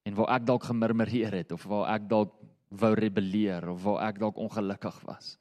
En 0.06 0.16
waar 0.16 0.36
ek 0.36 0.46
dalk 0.46 0.64
gemurmureer 0.64 1.32
het 1.32 1.52
of 1.52 1.64
waar 1.64 1.96
ek 1.96 2.10
dalk 2.10 2.34
wou 2.80 2.94
rebelleer 2.98 3.70
of 3.70 3.84
waar 3.84 4.08
ek 4.10 4.20
dalk 4.20 4.38
ongelukkig 4.42 5.00
was. 5.08 5.36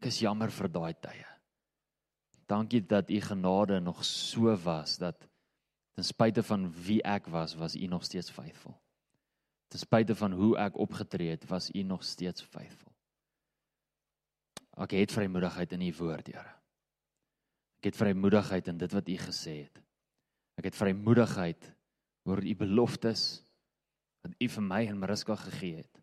Ek 0.00 0.10
is 0.10 0.22
jammer 0.24 0.50
vir 0.50 0.70
daai 0.72 0.94
tye. 0.94 1.28
Dankie 2.50 2.82
dat 2.84 3.10
u 3.10 3.20
genade 3.20 3.80
nog 3.80 4.04
so 4.04 4.54
was 4.64 4.98
dat 4.98 5.28
ten 5.94 6.04
spyte 6.04 6.42
van 6.42 6.66
wie 6.72 7.02
ek 7.04 7.28
was, 7.30 7.54
was 7.54 7.76
u 7.76 7.86
nog 7.86 8.04
steeds 8.04 8.30
faithful. 8.30 8.74
Ten 9.68 9.78
spyte 9.78 10.14
van 10.14 10.32
hoe 10.32 10.56
ek 10.60 10.76
opgetree 10.80 11.30
het, 11.30 11.46
was 11.48 11.70
u 11.70 11.82
nog 11.82 12.04
steeds 12.04 12.42
faithful. 12.42 12.92
Ek 14.80 14.96
het 14.96 15.12
vrymoedigheid 15.12 15.72
in 15.72 15.84
u 15.84 15.92
woord, 16.00 16.32
Here. 16.32 16.56
Ek 17.82 17.90
het 17.90 17.98
vrymoedigheid 17.98 18.68
in 18.68 18.78
dit 18.78 18.92
wat 18.92 19.08
u 19.08 19.16
gesê 19.18 19.54
het. 19.64 19.80
Ek 20.60 20.68
het 20.68 20.76
vrymoedigheid 20.76 21.72
oor 22.28 22.42
u 22.44 22.54
beloftes 22.56 23.42
wat 24.22 24.36
u 24.38 24.48
vir 24.48 24.64
my 24.64 24.84
en 24.86 25.00
Mariska 25.00 25.36
gegee 25.36 25.80
het. 25.80 26.01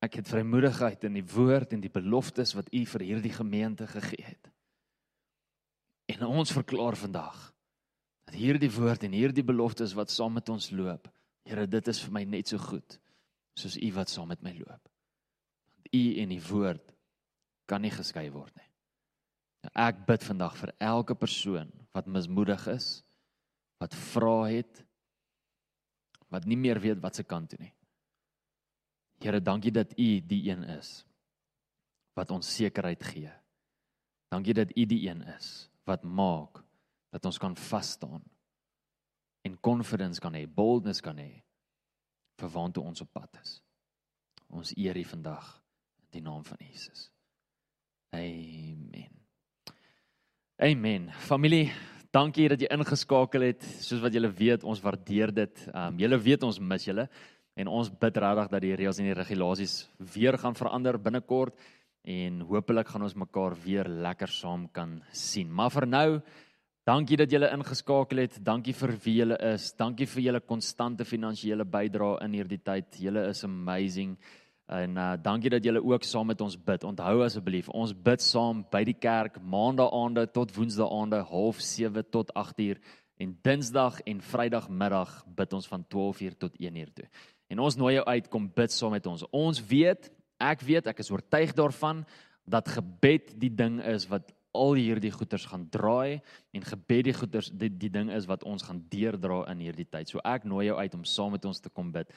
Ek 0.00 0.16
het 0.20 0.28
vrymoedigheid 0.28 1.04
in 1.04 1.18
die 1.18 1.26
woord 1.26 1.74
en 1.76 1.82
die 1.84 1.92
beloftes 1.92 2.54
wat 2.56 2.70
u 2.72 2.84
vir 2.88 3.04
hierdie 3.04 3.34
gemeente 3.36 3.86
gegee 3.90 4.24
het. 4.24 4.50
En 6.16 6.26
ons 6.26 6.52
verklaar 6.52 6.96
vandag 6.96 7.50
dat 8.24 8.38
hierdie 8.38 8.70
woord 8.72 9.04
en 9.04 9.14
hierdie 9.14 9.44
beloftes 9.44 9.92
wat 9.98 10.10
saam 10.10 10.38
met 10.38 10.48
ons 10.48 10.70
loop, 10.70 11.08
Here, 11.48 11.66
dit 11.66 11.88
is 11.88 12.00
vir 12.04 12.12
my 12.14 12.24
net 12.28 12.50
so 12.52 12.60
goed 12.62 12.98
soos 13.58 13.76
u 13.76 13.88
wat 13.96 14.08
saam 14.12 14.28
met 14.30 14.42
my 14.44 14.52
loop. 14.56 14.88
Want 15.74 15.88
u 15.96 16.02
en 16.22 16.32
die 16.32 16.42
woord 16.46 16.92
kan 17.68 17.82
nie 17.82 17.92
geskei 17.92 18.28
word 18.32 18.54
nie. 18.56 18.68
Ek 19.76 20.04
bid 20.06 20.24
vandag 20.24 20.56
vir 20.56 20.72
elke 20.78 21.16
persoon 21.18 21.68
wat 21.96 22.08
mismoedig 22.08 22.62
is, 22.72 23.02
wat 23.82 23.96
vra 24.12 24.48
het, 24.48 24.84
wat 26.30 26.46
nie 26.46 26.56
meer 26.56 26.80
weet 26.80 27.02
wat 27.02 27.18
se 27.18 27.26
kant 27.26 27.50
toe 27.52 27.60
nie. 27.60 27.72
Here, 29.20 29.40
dankie 29.40 29.72
dat 29.72 29.92
U 29.98 30.08
die 30.24 30.42
een 30.48 30.64
is 30.78 31.02
wat 32.16 32.30
ons 32.32 32.48
sekerheid 32.56 33.02
gee. 33.04 33.30
Dankie 34.32 34.54
dat 34.56 34.72
U 34.76 34.84
die 34.86 35.02
een 35.08 35.22
is 35.36 35.68
wat 35.88 36.04
maak 36.04 36.62
dat 37.12 37.24
ons 37.26 37.38
kan 37.38 37.56
vas 37.56 37.90
staan 37.90 38.22
en 39.42 39.60
confidence 39.60 40.20
kan 40.20 40.34
hê, 40.36 40.44
boldness 40.46 41.00
kan 41.04 41.18
hê 41.18 41.42
vir 42.40 42.52
waantoe 42.52 42.84
ons 42.84 43.02
op 43.04 43.10
pad 43.12 43.40
is. 43.42 43.58
Ons 44.48 44.72
eer 44.76 44.96
U 44.96 45.04
vandag 45.04 45.48
in 46.04 46.12
die 46.16 46.22
naam 46.24 46.44
van 46.44 46.60
Jesus. 46.64 47.10
Amen. 48.16 49.12
Amen. 50.60 51.10
Familie, 51.12 51.70
dankie 52.12 52.48
dat 52.52 52.60
jy 52.60 52.70
ingeskakel 52.72 53.44
het. 53.50 53.66
Soos 53.84 54.00
wat 54.02 54.16
julle 54.16 54.32
weet, 54.32 54.64
ons 54.64 54.80
waardeer 54.80 55.34
dit. 55.34 55.62
Ehm 55.68 55.92
um, 55.92 56.00
julle 56.00 56.18
weet 56.20 56.48
ons 56.48 56.62
mis 56.72 56.88
julle 56.88 57.06
en 57.60 57.68
ons 57.68 57.90
bid 58.02 58.16
regtig 58.24 58.50
dat 58.50 58.64
die 58.64 58.76
reëls 58.78 59.00
en 59.00 59.10
die 59.10 59.18
regulasies 59.18 59.74
weer 60.14 60.38
gaan 60.40 60.56
verander 60.58 60.98
binnekort 60.98 61.56
en 62.08 62.40
hopelik 62.48 62.88
gaan 62.88 63.04
ons 63.04 63.16
mekaar 63.18 63.56
weer 63.64 63.88
lekker 63.88 64.32
saam 64.32 64.68
kan 64.72 65.00
sien. 65.12 65.50
Maar 65.52 65.70
vir 65.70 65.86
nou, 65.86 66.08
dankie 66.88 67.18
dat 67.20 67.30
julle 67.30 67.50
ingeskakel 67.52 68.24
het. 68.24 68.38
Dankie 68.44 68.72
vir 68.74 68.94
wie 69.04 69.16
julle 69.20 69.36
is. 69.52 69.72
Dankie 69.76 70.08
vir 70.08 70.22
julle 70.22 70.40
konstante 70.40 71.04
finansiële 71.04 71.66
bydrae 71.68 72.22
in 72.24 72.38
hierdie 72.38 72.62
tyd. 72.64 72.96
Julle 73.04 73.28
is 73.28 73.44
amazing. 73.44 74.16
En 74.70 74.96
uh 74.96 75.16
dankie 75.18 75.50
dat 75.50 75.64
julle 75.64 75.82
ook 75.82 76.04
saam 76.06 76.30
met 76.30 76.40
ons 76.40 76.56
bid. 76.56 76.84
Onthou 76.86 77.24
asseblief, 77.24 77.68
ons 77.68 77.92
bid 77.92 78.22
saam 78.22 78.62
by 78.70 78.84
die 78.86 78.94
kerk 78.94 79.40
maandaaande 79.42 80.28
tot 80.30 80.54
woensdaaande 80.54 81.24
07:30 81.26 82.10
tot 82.10 82.30
8:00 82.34 82.78
en 83.20 83.38
dinsdag 83.42 84.00
en 84.06 84.20
vrydagmiddag 84.20 85.10
bid 85.36 85.52
ons 85.52 85.66
van 85.68 85.84
12:00 85.84 86.38
tot 86.38 86.54
1:00 86.58 86.94
toe. 86.94 87.08
En 87.50 87.58
ons 87.58 87.76
nooi 87.76 87.96
jou 87.96 88.04
uit 88.06 88.28
kom 88.30 88.48
bid 88.54 88.72
saam 88.72 88.94
met 88.94 89.06
ons. 89.10 89.24
Ons 89.34 89.60
weet, 89.66 90.10
ek 90.38 90.62
weet, 90.66 90.90
ek 90.90 91.02
is 91.02 91.10
oortuig 91.10 91.54
daarvan 91.58 92.04
dat 92.50 92.70
gebed 92.70 93.34
die 93.40 93.52
ding 93.52 93.80
is 93.82 94.06
wat 94.10 94.30
al 94.56 94.74
hierdie 94.74 95.12
goeters 95.14 95.46
gaan 95.46 95.68
draai 95.70 96.20
en 96.54 96.66
gebed 96.66 97.06
die 97.06 97.14
goeters 97.14 97.50
die, 97.54 97.70
die 97.70 97.90
ding 97.92 98.10
is 98.10 98.26
wat 98.30 98.42
ons 98.48 98.64
gaan 98.66 98.82
deurdra 98.90 99.44
in 99.52 99.62
hierdie 99.66 99.86
tyd. 99.86 100.10
So 100.10 100.22
ek 100.26 100.46
nooi 100.48 100.66
jou 100.66 100.78
uit 100.78 100.94
om 100.98 101.06
saam 101.06 101.34
met 101.36 101.46
ons 101.46 101.62
te 101.62 101.70
kom 101.70 101.92
bid. 101.94 102.10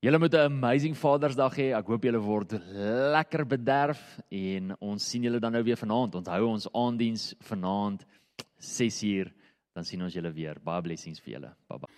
Julle 0.00 0.18
moet 0.18 0.34
'n 0.34 0.46
amazing 0.46 0.94
Vadersdag 0.94 1.56
hê. 1.58 1.76
Ek 1.76 1.86
hoop 1.86 2.04
julle 2.04 2.20
word 2.22 2.52
lekker 3.12 3.44
bederf 3.44 4.20
en 4.30 4.76
ons 4.80 5.02
sien 5.02 5.22
julle 5.22 5.40
dan 5.40 5.52
nou 5.52 5.62
weer 5.62 5.76
vanaand. 5.76 6.14
Onthou 6.14 6.46
ons 6.46 6.68
aanddiens 6.72 7.34
vanaand 7.40 8.06
6uur. 8.60 9.32
Dan 9.74 9.84
sien 9.84 10.02
ons 10.02 10.14
julle 10.14 10.32
weer. 10.32 10.60
Baie 10.62 10.82
blessings 10.82 11.20
vir 11.20 11.34
julle. 11.34 11.54
Bye 11.68 11.78
bye. 11.78 11.97